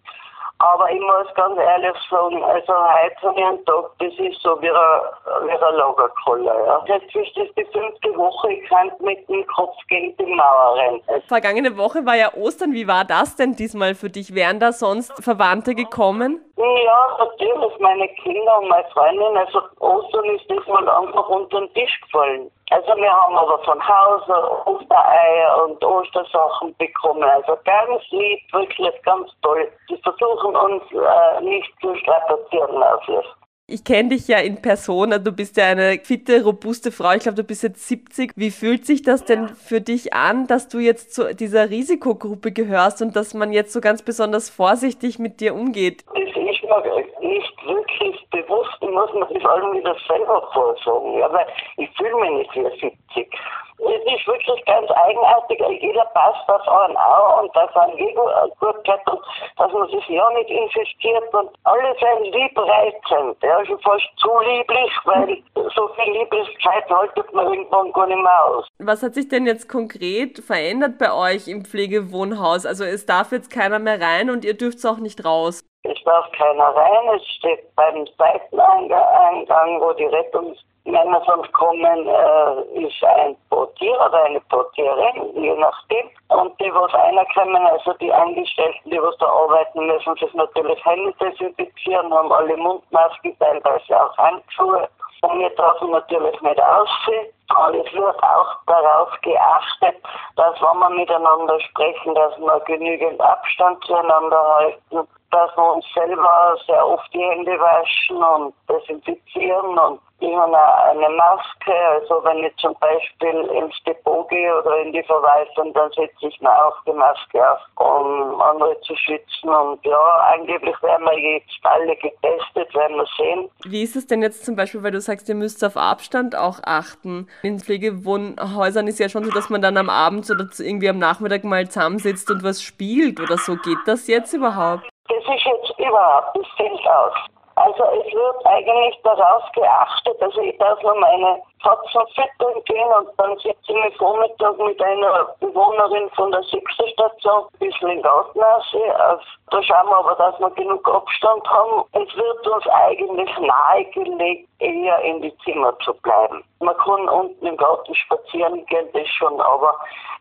Aber 0.60 0.92
ich 0.92 1.00
muss 1.00 1.34
ganz 1.36 1.58
ehrlich 1.58 1.96
sagen, 2.10 2.44
also 2.44 2.74
heute 2.74 3.22
habe 3.24 3.40
ich 3.40 3.46
einen 3.46 3.66
Tag, 3.66 3.92
das 4.00 4.14
ist 4.20 4.42
so 4.42 4.62
wie 4.62 4.70
ein, 4.70 5.48
wie 5.48 5.52
ein 5.52 5.76
Lagerkoller. 5.76 6.66
Ja. 6.66 6.84
Jetzt 6.86 7.16
ist 7.16 7.38
das 7.38 7.48
die 7.56 7.66
fünfte 7.72 8.16
Woche, 8.18 8.52
ich 8.52 8.68
kann 8.68 8.92
mit 9.00 9.28
dem 9.30 9.48
Kopf 9.48 9.76
gegen 9.88 10.18
die 10.18 10.26
Mauer 10.26 10.76
rennen. 10.76 11.02
Vergangene 11.30 11.78
Woche 11.78 12.06
war 12.06 12.16
ja 12.16 12.34
Ostern. 12.34 12.74
Wie 12.74 12.90
war 12.90 13.06
das 13.06 13.38
denn 13.38 13.56
diesmal 13.56 13.96
für 13.96 14.10
dich? 14.10 14.36
Wären 14.36 14.60
da 14.60 14.74
sonst 14.74 15.14
Verwandte 15.24 15.76
gekommen? 15.76 16.42
Ja, 16.58 17.18
natürlich, 17.18 17.80
meine 17.80 18.10
Kinder 18.22 18.60
und 18.60 18.68
meine 18.68 18.88
Freundin. 18.90 19.38
Also 19.38 19.62
Ostern 19.80 20.26
ist 20.36 20.50
diesmal 20.50 20.90
einfach 20.90 21.30
unter 21.30 21.62
den 21.62 21.74
Tisch 21.74 22.02
gefallen. 22.02 22.52
Also 22.72 22.96
wir 22.98 23.12
haben 23.12 23.36
aber 23.36 23.58
von 23.64 23.82
Hause 23.88 24.68
Ostereier 24.68 25.66
und 25.66 25.84
Ostersachen 25.84 26.76
bekommen. 26.78 27.24
Also 27.24 27.58
ganz 27.66 28.04
lieb, 28.12 28.40
wirklich 28.52 28.94
ganz 29.04 29.32
toll. 29.42 29.68
Die 29.90 29.98
versuchen 29.98 30.56
uns 30.56 30.84
äh, 30.92 31.42
nicht 31.44 31.72
zu 31.82 31.96
strapazieren 31.96 32.84
auf 32.84 33.08
ihr. 33.08 33.24
Ich 33.72 33.84
kenne 33.84 34.10
dich 34.10 34.28
ja 34.28 34.40
in 34.40 34.62
Person, 34.64 35.12
du 35.12 35.32
bist 35.32 35.56
ja 35.58 35.68
eine 35.68 36.00
fitte, 36.04 36.44
robuste 36.44 36.92
Frau. 36.92 37.12
Ich 37.14 37.22
glaube, 37.22 37.36
du 37.36 37.44
bist 37.44 37.62
jetzt 37.62 37.88
70. 37.88 38.32
Wie 38.36 38.50
fühlt 38.50 38.86
sich 38.86 39.04
das 39.04 39.26
denn 39.26 39.50
für 39.50 39.80
dich 39.80 40.14
an, 40.14 40.48
dass 40.48 40.70
du 40.70 40.80
jetzt 40.80 41.14
zu 41.14 41.36
dieser 41.36 41.70
Risikogruppe 41.70 42.52
gehörst 42.52 43.04
und 43.04 43.16
dass 43.16 43.36
man 43.36 43.54
jetzt 43.54 43.72
so 43.72 43.80
ganz 43.80 44.02
besonders 44.02 44.50
vorsichtig 44.50 45.20
mit 45.20 45.40
dir 45.40 45.54
umgeht? 45.54 46.04
Das 46.08 46.36
mir 46.70 47.06
nicht 47.20 47.66
wirklich 47.66 48.30
bewusst. 48.30 48.82
Muss 48.82 49.14
mir 49.14 49.28
das 49.28 49.46
allem 49.46 49.74
wieder 49.74 49.96
selber 50.08 50.48
vorsagen. 50.54 51.18
Ja, 51.20 51.32
weil 51.32 51.48
ich 51.78 51.90
fühle 51.98 52.16
mich 52.16 52.32
nicht 52.32 52.56
wie 52.56 52.90
70. 53.16 53.40
Es 53.82 54.14
ist 54.14 54.28
wirklich 54.28 54.66
ganz 54.66 54.92
eigenartig. 54.92 55.58
Jeder 55.82 56.04
passt 56.14 56.50
auf 56.50 56.68
einen 56.68 56.98
auch 56.98 57.44
und 57.44 57.56
ein 57.56 57.98
Ego 57.98 58.30
gut 58.60 58.84
geht 58.84 59.08
und 59.10 59.22
dass 59.56 59.72
man 59.72 59.90
sich 59.90 60.06
ja 60.10 60.30
nicht 60.32 60.50
infiziert 60.50 61.34
und 61.34 61.50
alle 61.64 61.96
sind 61.98 62.36
liebreich 62.36 62.94
sind. 63.08 63.42
Ja, 63.42 63.66
schon 63.66 63.80
fast 63.80 64.04
zu 64.18 64.30
lieblich, 64.40 64.92
weil 65.06 65.38
so 65.76 65.88
viel 65.96 66.14
Lieblichkeit 66.14 66.90
haltet 66.90 67.34
man 67.34 67.54
irgendwann 67.54 67.94
gar 67.94 68.08
nicht 68.08 68.22
mehr 68.22 68.46
aus. 68.46 68.68
Was 68.80 69.02
hat 69.02 69.14
sich 69.14 69.30
denn 69.30 69.46
jetzt 69.46 69.70
konkret 69.70 70.40
verändert 70.40 70.98
bei 70.98 71.14
euch 71.14 71.48
im 71.48 71.64
Pflegewohnhaus? 71.64 72.66
Also 72.66 72.84
es 72.84 73.06
darf 73.06 73.32
jetzt 73.32 73.50
keiner 73.50 73.80
mehr 73.80 74.02
rein 74.02 74.30
und 74.30 74.44
ihr 74.44 74.58
dürft 74.58 74.86
auch 74.86 74.98
nicht 74.98 75.24
raus. 75.24 75.64
Es 75.84 75.98
darf 76.04 76.30
keiner 76.34 76.76
rein. 76.76 77.16
Es 77.16 77.26
steht 77.38 77.74
beim 77.76 78.06
Seiteneingang, 78.18 79.80
wo 79.80 79.94
die 79.94 80.08
Rettungsmänner 80.08 81.22
sonst 81.26 81.54
kommen, 81.54 82.08
äh, 82.08 82.86
ist 82.86 83.02
ein 83.04 83.38
Portier 83.50 83.94
oder 83.94 84.26
eine 84.26 84.42
Portierin, 84.42 85.42
je 85.42 85.56
nachdem. 85.56 86.10
Und 86.28 86.60
die, 86.60 86.74
was 86.74 86.94
reinkommen, 86.94 87.66
also 87.66 87.94
die 87.94 88.12
Angestellten, 88.12 88.90
die 88.90 89.02
was 89.02 89.16
da 89.20 89.28
arbeiten, 89.28 89.88
müssen 89.88 90.16
sich 90.18 90.34
natürlich 90.34 90.84
Hände 90.86 91.14
desinfizieren, 91.14 92.14
haben 92.14 92.32
alle 92.32 92.58
Mundmasken, 92.58 93.38
teilweise 93.40 94.04
auch 94.04 94.18
Handschuhe. 94.18 94.90
Und 95.22 95.40
wir 95.40 95.50
dürfen 95.52 95.92
natürlich 95.92 96.42
nicht 96.42 96.62
aussehen. 96.62 97.28
Und 97.58 97.76
es 97.76 97.94
wird 97.94 98.24
auch 98.24 98.56
darauf 98.68 99.10
geachtet, 99.22 99.96
dass 100.36 100.62
wenn 100.62 100.80
wir 100.80 100.90
miteinander 100.90 101.60
sprechen, 101.62 102.16
dass 102.16 102.38
wir 102.38 102.60
genügend 102.66 103.20
Abstand 103.22 103.84
zueinander 103.86 104.56
halten 104.56 105.08
dass 105.32 105.56
wir 105.56 105.74
uns 105.74 105.86
selber 105.94 106.58
sehr 106.66 106.88
oft 106.88 107.14
die 107.14 107.24
Hände 107.24 107.60
waschen 107.60 108.18
und 108.18 108.54
desinfizieren 108.68 109.78
und 109.78 110.00
habe 110.22 110.76
eine 110.90 111.10
Maske, 111.16 111.74
also 111.92 112.22
wenn 112.24 112.44
ich 112.44 112.56
zum 112.58 112.76
Beispiel 112.80 113.50
ins 113.56 113.76
Depot 113.86 114.28
gehe 114.30 114.58
oder 114.60 114.82
in 114.82 114.92
die 114.94 115.04
Verwaltung, 115.04 115.74
dann 115.74 115.92
setze 115.92 116.28
ich 116.28 116.42
mir 116.42 116.52
auch 116.52 116.76
die 116.86 116.94
Maske 116.94 117.52
auf, 117.52 117.60
um 117.76 118.42
andere 118.42 118.80
zu 118.82 118.96
schützen. 118.96 119.50
Und 119.50 119.84
ja, 119.86 120.34
angeblich 120.34 120.76
werden 120.82 121.06
wir 121.06 121.18
jetzt 121.18 121.60
alle 121.64 121.96
getestet, 121.96 122.74
werden 122.76 122.98
wir 122.98 123.08
sehen. 123.18 123.50
Wie 123.66 123.84
ist 123.84 123.96
es 123.96 124.08
denn 124.08 124.22
jetzt 124.22 124.46
zum 124.46 124.56
Beispiel, 124.56 124.84
weil 124.84 124.92
du 124.92 125.02
sagst, 125.02 125.30
ihr 125.30 125.36
müsst 125.36 125.64
auf 125.64 125.78
Abstand 125.78 126.36
auch 126.36 126.60
achten? 126.66 127.28
In 127.44 127.60
Pflegewohnhäusern 127.60 128.88
ist 128.88 129.00
ja 129.00 129.10
schon 129.10 129.24
so, 129.24 129.32
dass 129.32 129.50
man 129.50 129.62
dann 129.62 129.78
am 129.78 129.90
Abend 129.90 130.30
oder 130.30 130.46
irgendwie 130.58 130.90
am 130.90 131.00
Nachmittag 131.00 131.44
mal 131.44 131.68
zusammensitzt 131.68 132.30
und 132.32 132.44
was 132.44 132.62
spielt 132.62 133.20
oder 133.20 133.38
so. 133.38 133.56
Geht 133.56 133.80
das 133.86 134.08
jetzt 134.08 134.34
überhaupt? 134.34 134.90
Das 135.10 135.36
ist 135.36 135.44
jetzt 135.44 135.80
überhaupt, 135.80 136.38
das 136.38 136.48
fällt 136.56 136.88
aus. 136.88 137.14
Also 137.56 137.84
es 137.84 138.14
wird 138.14 138.46
eigentlich 138.46 138.98
darauf 139.04 139.44
geachtet, 139.52 140.22
also 140.22 140.40
ich 140.40 140.58
darf 140.60 140.82
nur 140.82 140.96
meine 140.96 141.42
Katzen 141.62 142.02
füttern 142.16 142.64
gehen 142.64 142.88
und 142.98 143.10
dann 143.18 143.38
sitze 143.40 143.60
ich 143.68 143.84
mich 143.84 143.98
Vormittag 143.98 144.58
mit 144.60 144.82
einer 144.82 145.36
Bewohnerin 145.42 146.10
von 146.12 146.32
der 146.32 146.42
sechsten 146.44 146.88
Station 146.88 147.44
ein 147.44 147.60
bisschen 147.60 147.90
in 147.90 148.02
Gartenase. 148.02 149.20
Da 149.52 149.62
schauen 149.62 149.90
wir 149.90 149.98
aber, 149.98 150.16
dass 150.16 150.40
wir 150.40 150.50
genug 150.52 150.88
Abstand 150.88 151.46
haben. 151.50 151.84
Es 151.92 152.16
wird 152.16 152.48
uns 152.48 152.68
eigentlich 152.68 153.38
nahegelegt, 153.40 154.48
eher 154.60 155.00
in 155.02 155.22
die 155.22 155.38
Zimmer 155.40 155.78
zu 155.80 155.94
bleiben. 155.96 156.42
Man 156.60 156.78
kann 156.78 157.10
unten 157.10 157.46
im 157.46 157.58
Garten 157.58 157.94
spazieren 157.94 158.66
gehen, 158.68 158.88
das 158.94 159.08
schon, 159.10 159.42
aber 159.42 159.76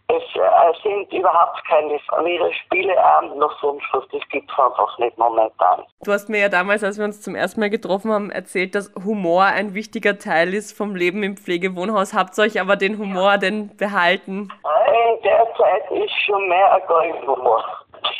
es 0.09 0.23
äh, 0.37 0.83
sind 0.83 1.13
überhaupt 1.13 1.63
keine, 1.69 1.99
weder 2.25 2.53
Spieleabend 2.53 3.37
noch 3.37 3.53
sonst 3.61 3.85
was, 3.93 4.05
das 4.11 4.27
gibt 4.31 4.51
es 4.51 4.59
einfach 4.59 4.99
nicht 4.99 5.19
momentan. 5.19 5.85
Du 6.03 6.13
hast 6.13 6.31
mir 6.31 6.41
ja 6.41 6.49
damals, 6.49 6.83
als 6.83 6.97
wir 6.97 7.05
uns 7.05 7.21
zum 7.21 7.35
ersten 7.35 7.61
Mal 7.61 7.69
getroffen 7.69 8.11
haben, 8.11 8.31
erzählt, 8.31 8.75
dass 8.75 8.91
Humor 9.05 9.45
ein 9.45 9.75
wichtiger 9.75 10.19
Teil 10.19 10.55
ist 10.55 10.77
vom 10.77 10.97
Leben 10.97 11.23
im 11.23 11.37
Pflegewohnhaus. 11.37 12.15
Habt 12.15 12.39
ihr 12.39 12.45
euch 12.45 12.61
aber 12.61 12.77
den 12.77 12.99
Humor 12.99 13.37
denn 13.37 13.77
behalten? 13.77 14.49
In 14.49 15.23
der 15.23 15.47
Zeit 15.57 15.91
ist 15.91 16.15
schon 16.25 16.49
mehr 16.49 16.75
ein 16.75 16.83
Galgenhumor. 16.89 17.65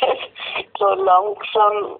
so 0.77 0.87
langsam 0.93 1.99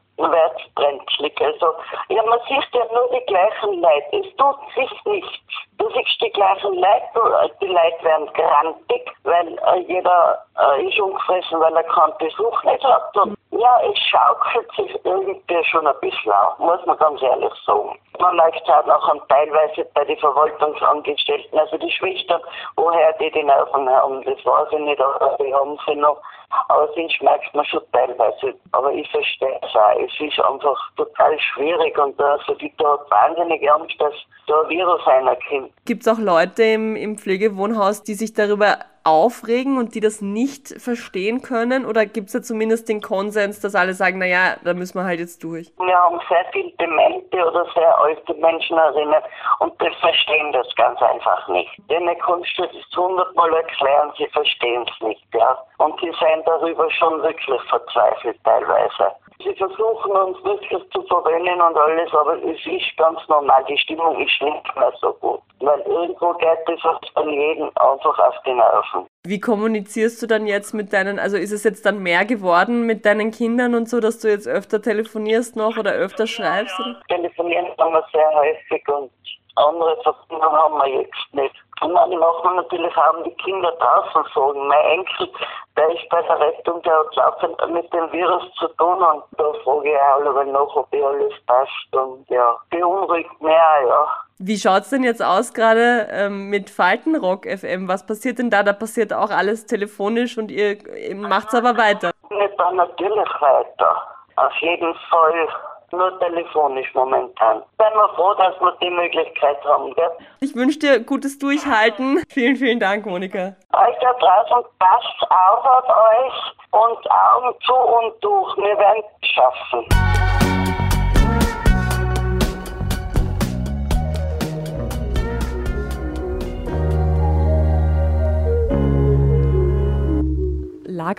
brenzlig. 0.76 1.42
Also, 1.42 1.74
ja, 2.10 2.24
man 2.24 2.40
sieht 2.48 2.68
ja 2.74 2.86
nur 2.94 3.10
die 3.12 3.26
gleichen 3.26 3.82
Leute. 3.82 4.18
Es 4.18 4.36
tut 4.38 4.58
sich 4.76 5.06
nichts. 5.06 5.40
Du 5.78 5.90
siehst 5.92 6.22
die 6.22 6.32
gleichen 6.32 6.76
Leute, 6.76 7.54
die 7.62 7.68
Leute 7.68 8.04
werden 8.04 8.30
grantig, 8.34 9.12
weil 9.24 9.58
äh, 9.58 9.80
jeder 9.88 10.44
äh, 10.60 10.86
ist 10.86 11.00
ungefressen, 11.00 11.60
weil 11.60 11.76
er 11.76 11.84
keinen 11.84 12.18
Besuch 12.18 12.64
nicht 12.64 12.84
hat. 12.84 13.16
Und 13.18 13.38
ja, 13.52 13.82
es 13.90 13.98
schaukelt 14.00 14.72
sich 14.76 15.06
irgendwie 15.06 15.64
schon 15.66 15.88
ein 15.88 16.00
bisschen 16.02 16.32
auf, 16.32 16.60
muss 16.60 16.86
man 16.86 16.98
ganz 16.98 17.22
ehrlich 17.22 17.54
sagen. 17.66 17.98
Man 18.20 18.36
merkt 18.36 18.62
es 18.62 18.70
auch 18.70 18.86
noch 18.86 19.28
teilweise 19.28 19.86
bei 19.94 20.04
den 20.04 20.18
Verwaltungsangestellten, 20.18 21.58
also 21.58 21.78
die 21.78 21.92
Schwestern, 21.92 22.42
woher 22.76 23.14
die 23.14 23.32
die 23.32 23.44
Nerven 23.44 23.90
haben, 23.90 24.22
das 24.24 24.46
weiß 24.46 24.68
ich 24.72 24.80
nicht, 24.80 25.02
aber 25.02 25.38
die 25.40 25.54
haben 25.54 25.78
sie 25.86 25.96
noch. 25.96 26.22
Aber 26.68 26.88
das 26.88 27.22
merkt 27.22 27.54
man 27.54 27.66
schon 27.66 27.82
teilweise. 27.92 28.56
Aber 28.72 28.92
ich 28.92 29.10
verstehe 29.12 29.60
es 29.62 29.76
auch. 29.76 30.09
Es 30.12 30.20
ist 30.20 30.40
einfach 30.40 30.78
total 30.96 31.40
schwierig 31.40 31.98
und 31.98 32.20
also 32.20 32.54
die 32.56 32.74
da 32.78 32.98
wahnsinnig 33.10 33.72
Angst, 33.72 33.96
dass 34.00 34.14
da 34.48 34.62
ein 34.62 34.70
Virus 34.70 35.06
reinkommt. 35.06 35.72
Gibt 35.86 36.02
es 36.02 36.08
auch 36.08 36.18
Leute 36.18 36.64
im, 36.64 36.96
im 36.96 37.18
Pflegewohnhaus, 37.18 38.04
die 38.04 38.16
sich 38.16 38.34
darüber 38.34 38.78
aufregen 39.04 39.78
und 39.78 39.96
die 39.96 40.00
das 40.00 40.22
nicht 40.22 40.82
verstehen 40.82 41.42
können? 41.42 41.86
Oder 41.86 42.06
gibt 42.06 42.28
es 42.28 42.34
da 42.34 42.42
zumindest 42.42 42.90
den 42.90 43.02
Konsens, 43.02 43.60
dass 43.60 43.76
alle 43.76 43.94
sagen, 43.94 44.20
naja, 44.20 44.58
da 44.64 44.74
müssen 44.74 45.00
wir 45.00 45.04
halt 45.04 45.20
jetzt 45.20 45.44
durch? 45.44 45.72
Wir 45.78 45.98
haben 45.98 46.20
sehr 46.28 46.46
viele 46.52 46.72
Demente 46.74 47.38
oder 47.38 47.66
sehr 47.74 47.98
alte 48.00 48.34
Menschen 48.36 48.78
erinnert 48.78 49.24
und 49.60 49.74
die 49.82 49.92
verstehen 50.02 50.52
das 50.52 50.68
ganz 50.76 51.02
einfach 51.02 51.48
nicht. 51.50 51.72
Denen 51.90 52.18
kannst 52.20 52.58
du 52.58 52.64
das 52.64 52.98
hundertmal 52.98 53.54
erklären, 53.54 54.12
sie 54.18 54.28
verstehen 54.28 54.86
es 54.88 55.08
nicht, 55.08 55.26
ja. 55.34 55.58
Und 55.78 56.00
sie 56.00 56.12
sind 56.20 56.46
darüber 56.46 56.90
schon 56.92 57.22
wirklich 57.24 57.62
verzweifelt 57.70 58.38
teilweise. 58.44 59.12
Sie 59.42 59.56
versuchen 59.56 60.12
uns 60.12 60.44
wirklich 60.44 60.84
zu 60.92 61.02
verwöhnen 61.04 61.62
und 61.62 61.78
alles, 61.78 62.14
aber 62.14 62.36
es 62.44 62.60
ist 62.66 62.98
ganz 62.98 63.20
normal. 63.30 63.64
Die 63.70 63.78
Stimmung 63.78 64.20
ist 64.20 64.42
nicht 64.42 64.76
mehr 64.76 64.92
so 65.00 65.14
gut. 65.14 65.40
Weil 65.62 65.80
irgendwo 65.82 66.34
geht 66.34 66.60
das 66.68 66.82
von 67.14 67.30
jedem 67.30 67.70
einfach 67.76 68.20
auf 68.20 68.36
die 68.46 68.54
Nerven. 68.54 69.08
Wie 69.26 69.40
kommunizierst 69.40 70.22
du 70.22 70.28
dann 70.28 70.46
jetzt 70.46 70.74
mit 70.74 70.92
deinen, 70.92 71.20
also 71.20 71.38
ist 71.38 71.54
es 71.54 71.64
jetzt 71.64 71.86
dann 71.86 72.00
mehr 72.00 72.26
geworden 72.26 72.86
mit 72.86 73.06
deinen 73.06 73.32
Kindern 73.32 73.76
und 73.76 73.88
so, 73.88 74.02
dass 74.02 74.20
du 74.20 74.28
jetzt 74.28 74.48
öfter 74.48 74.82
telefonierst 74.82 75.56
noch 75.56 75.78
oder 75.78 75.94
öfter 75.94 76.28
schreibst? 76.28 76.78
Oder? 76.78 77.00
Telefonieren 77.08 77.68
haben 77.78 77.94
wir 77.94 78.06
sehr 78.12 78.32
häufig 78.34 78.88
und 78.90 79.10
andere 79.56 79.98
Verbindungen 80.04 80.52
haben 80.52 80.78
wir 80.80 81.02
jetzt 81.02 81.34
nicht. 81.34 81.56
Und 81.82 81.96
dann 81.96 82.10
machen 82.18 82.44
wir 82.44 82.62
natürlich 82.62 82.98
auch 82.98 83.24
die 83.24 83.36
Kinder 83.36 83.72
draußen 83.72 84.24
sagen. 84.34 84.68
Mein 84.68 84.86
Enkel, 84.86 85.30
der 85.78 85.90
ist 85.92 86.10
bei 86.10 86.22
der 86.24 86.40
Rettung, 86.40 86.82
der 86.82 87.00
hat 87.00 87.16
laufend 87.16 87.74
mit 87.74 87.92
dem 87.94 88.12
Virus 88.12 88.44
zu 88.56 88.68
tun 88.70 89.02
und 89.02 89.24
da 89.38 89.54
frage 89.64 89.90
ich 89.90 89.98
auch 89.98 90.26
alle 90.26 90.52
nach, 90.52 90.76
ob 90.76 90.94
eh 90.94 91.04
alles 91.04 91.34
passt 91.48 91.96
und 91.96 92.30
ja, 92.30 92.58
beunruhigt 92.70 93.30
auch, 93.42 93.48
ja. 93.48 94.08
Wie 94.40 94.58
schaut's 94.58 94.90
denn 94.90 95.04
jetzt 95.04 95.24
aus 95.24 95.54
gerade 95.54 96.08
ähm, 96.12 96.50
mit 96.50 96.70
Faltenrock 96.70 97.46
FM? 97.46 97.88
Was 97.88 98.06
passiert 98.06 98.40
denn 98.40 98.50
da? 98.50 98.64
Da 98.64 98.74
passiert 98.74 99.14
auch 99.14 99.30
alles 99.30 99.66
telefonisch 99.66 100.38
und 100.38 100.50
ihr, 100.50 100.78
ihr 100.96 101.16
macht's 101.16 101.54
aber 101.54 101.78
weiter. 101.78 102.12
Wir 102.30 102.50
dann 102.58 102.76
natürlich 102.76 103.30
weiter. 103.42 104.02
Auf 104.36 104.56
jeden 104.62 104.96
Fall 105.10 105.48
nur 105.92 106.20
telefonisch 106.20 106.94
momentan. 106.94 107.62
Bin 107.78 107.88
wir 107.94 108.10
froh, 108.16 108.34
dass 108.36 108.60
wir 108.60 108.74
die 108.82 108.90
Möglichkeit 108.90 109.64
haben. 109.66 109.94
Gell? 109.96 110.10
Ich 110.42 110.56
wünsche 110.56 110.80
dir 110.80 111.00
gutes 111.00 111.38
Durchhalten. 111.40 112.22
Vielen, 112.30 112.56
vielen 112.56 112.80
Dank, 112.80 113.06
Monika. 113.06 113.56
Euch 113.74 113.96
da 114.02 114.14
draußen 114.14 114.66
passt 114.80 115.22
auf 115.30 115.66
auf 115.66 115.90
euch 115.90 116.54
und 116.72 117.12
Augen 117.12 117.56
zu 117.66 117.74
und 117.74 118.24
durch. 118.24 118.58
Wir 118.58 118.78
werden 118.78 119.04
es 119.22 119.28
schaffen. 119.28 119.86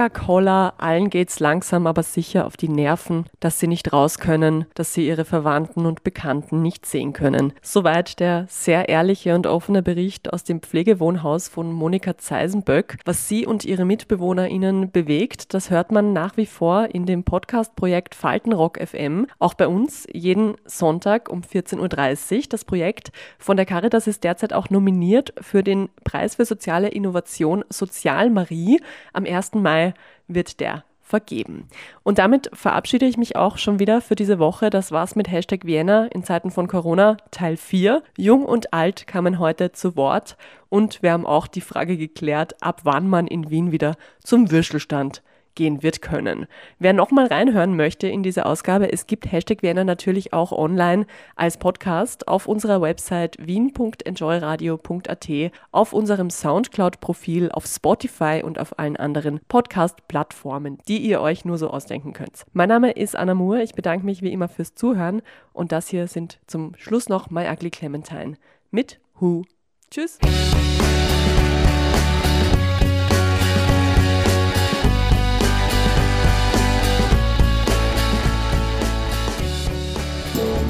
Lagerkoller, 0.00 0.72
allen 0.78 1.10
geht's 1.10 1.40
langsam 1.40 1.86
aber 1.86 2.02
sicher 2.02 2.46
auf 2.46 2.56
die 2.56 2.70
Nerven, 2.70 3.26
dass 3.38 3.60
sie 3.60 3.66
nicht 3.66 3.92
raus 3.92 4.18
können, 4.18 4.64
dass 4.72 4.94
sie 4.94 5.06
ihre 5.06 5.26
Verwandten 5.26 5.84
und 5.84 6.04
Bekannten 6.04 6.62
nicht 6.62 6.86
sehen 6.86 7.12
können. 7.12 7.52
Soweit 7.60 8.18
der 8.18 8.46
sehr 8.48 8.88
ehrliche 8.88 9.34
und 9.34 9.46
offene 9.46 9.82
Bericht 9.82 10.32
aus 10.32 10.42
dem 10.42 10.62
Pflegewohnhaus 10.62 11.48
von 11.48 11.70
Monika 11.70 12.16
Zeisenböck. 12.16 12.96
Was 13.04 13.28
sie 13.28 13.44
und 13.46 13.66
ihre 13.66 13.84
MitbewohnerInnen 13.84 14.90
bewegt, 14.90 15.52
das 15.52 15.68
hört 15.68 15.92
man 15.92 16.14
nach 16.14 16.38
wie 16.38 16.46
vor 16.46 16.88
in 16.94 17.04
dem 17.04 17.22
Podcast-Projekt 17.22 18.14
Faltenrock 18.14 18.78
FM. 18.78 19.26
Auch 19.38 19.52
bei 19.52 19.68
uns 19.68 20.06
jeden 20.10 20.54
Sonntag 20.64 21.28
um 21.28 21.42
14.30 21.42 22.36
Uhr. 22.36 22.42
Das 22.48 22.64
Projekt 22.64 23.12
von 23.38 23.58
der 23.58 23.66
Caritas 23.66 24.06
ist 24.06 24.24
derzeit 24.24 24.54
auch 24.54 24.70
nominiert 24.70 25.34
für 25.42 25.62
den 25.62 25.90
Preis 26.04 26.36
für 26.36 26.46
soziale 26.46 26.88
Innovation 26.88 27.66
Sozialmarie 27.68 28.80
am 29.12 29.26
1. 29.26 29.56
Mai 29.56 29.89
wird 30.28 30.60
der 30.60 30.84
vergeben. 31.10 31.68
Und 32.04 32.18
damit 32.18 32.48
verabschiede 32.54 33.04
ich 33.04 33.18
mich 33.18 33.36
auch 33.36 33.58
schon 33.58 33.80
wieder 33.80 34.00
für 34.00 34.14
diese 34.14 34.38
Woche. 34.38 34.70
Das 34.70 34.92
war's 34.92 35.16
mit 35.16 35.30
Hashtag 35.30 35.66
Vienna 35.66 36.06
in 36.06 36.22
Zeiten 36.22 36.50
von 36.50 36.68
Corona 36.68 37.16
Teil 37.32 37.56
4. 37.56 38.02
Jung 38.16 38.46
und 38.46 38.72
alt 38.72 39.06
kamen 39.06 39.38
heute 39.38 39.72
zu 39.72 39.96
Wort 39.96 40.36
und 40.68 41.02
wir 41.02 41.12
haben 41.12 41.26
auch 41.26 41.48
die 41.48 41.60
Frage 41.60 41.96
geklärt, 41.96 42.62
ab 42.62 42.82
wann 42.84 43.08
man 43.08 43.26
in 43.26 43.50
Wien 43.50 43.72
wieder 43.72 43.96
zum 44.22 44.50
Würstelstand 44.50 45.22
gehen 45.54 45.82
wird 45.82 46.02
können. 46.02 46.46
Wer 46.78 46.92
nochmal 46.92 47.26
reinhören 47.26 47.76
möchte 47.76 48.06
in 48.06 48.22
diese 48.22 48.46
Ausgabe, 48.46 48.92
es 48.92 49.06
gibt 49.06 49.30
Hashtag 49.30 49.62
Vienna 49.62 49.84
natürlich 49.84 50.32
auch 50.32 50.52
online 50.52 51.06
als 51.36 51.58
Podcast 51.58 52.28
auf 52.28 52.46
unserer 52.46 52.80
Website 52.80 53.36
wien.enjoyradio.at, 53.38 55.28
auf 55.72 55.92
unserem 55.92 56.30
Soundcloud-Profil, 56.30 57.50
auf 57.52 57.66
Spotify 57.66 58.42
und 58.44 58.58
auf 58.58 58.78
allen 58.78 58.96
anderen 58.96 59.40
Podcast-Plattformen, 59.48 60.78
die 60.88 60.98
ihr 60.98 61.20
euch 61.20 61.44
nur 61.44 61.58
so 61.58 61.68
ausdenken 61.70 62.12
könnt. 62.12 62.44
Mein 62.52 62.68
Name 62.68 62.92
ist 62.92 63.16
Anna 63.16 63.34
Moore, 63.34 63.62
ich 63.62 63.74
bedanke 63.74 64.06
mich 64.06 64.22
wie 64.22 64.32
immer 64.32 64.48
fürs 64.48 64.74
Zuhören 64.74 65.22
und 65.52 65.72
das 65.72 65.88
hier 65.88 66.06
sind 66.06 66.38
zum 66.46 66.74
Schluss 66.76 67.08
noch 67.08 67.30
My 67.30 67.48
Ugly 67.48 67.70
Clementine 67.70 68.36
mit 68.70 69.00
Who. 69.18 69.42
Tschüss! 69.90 70.18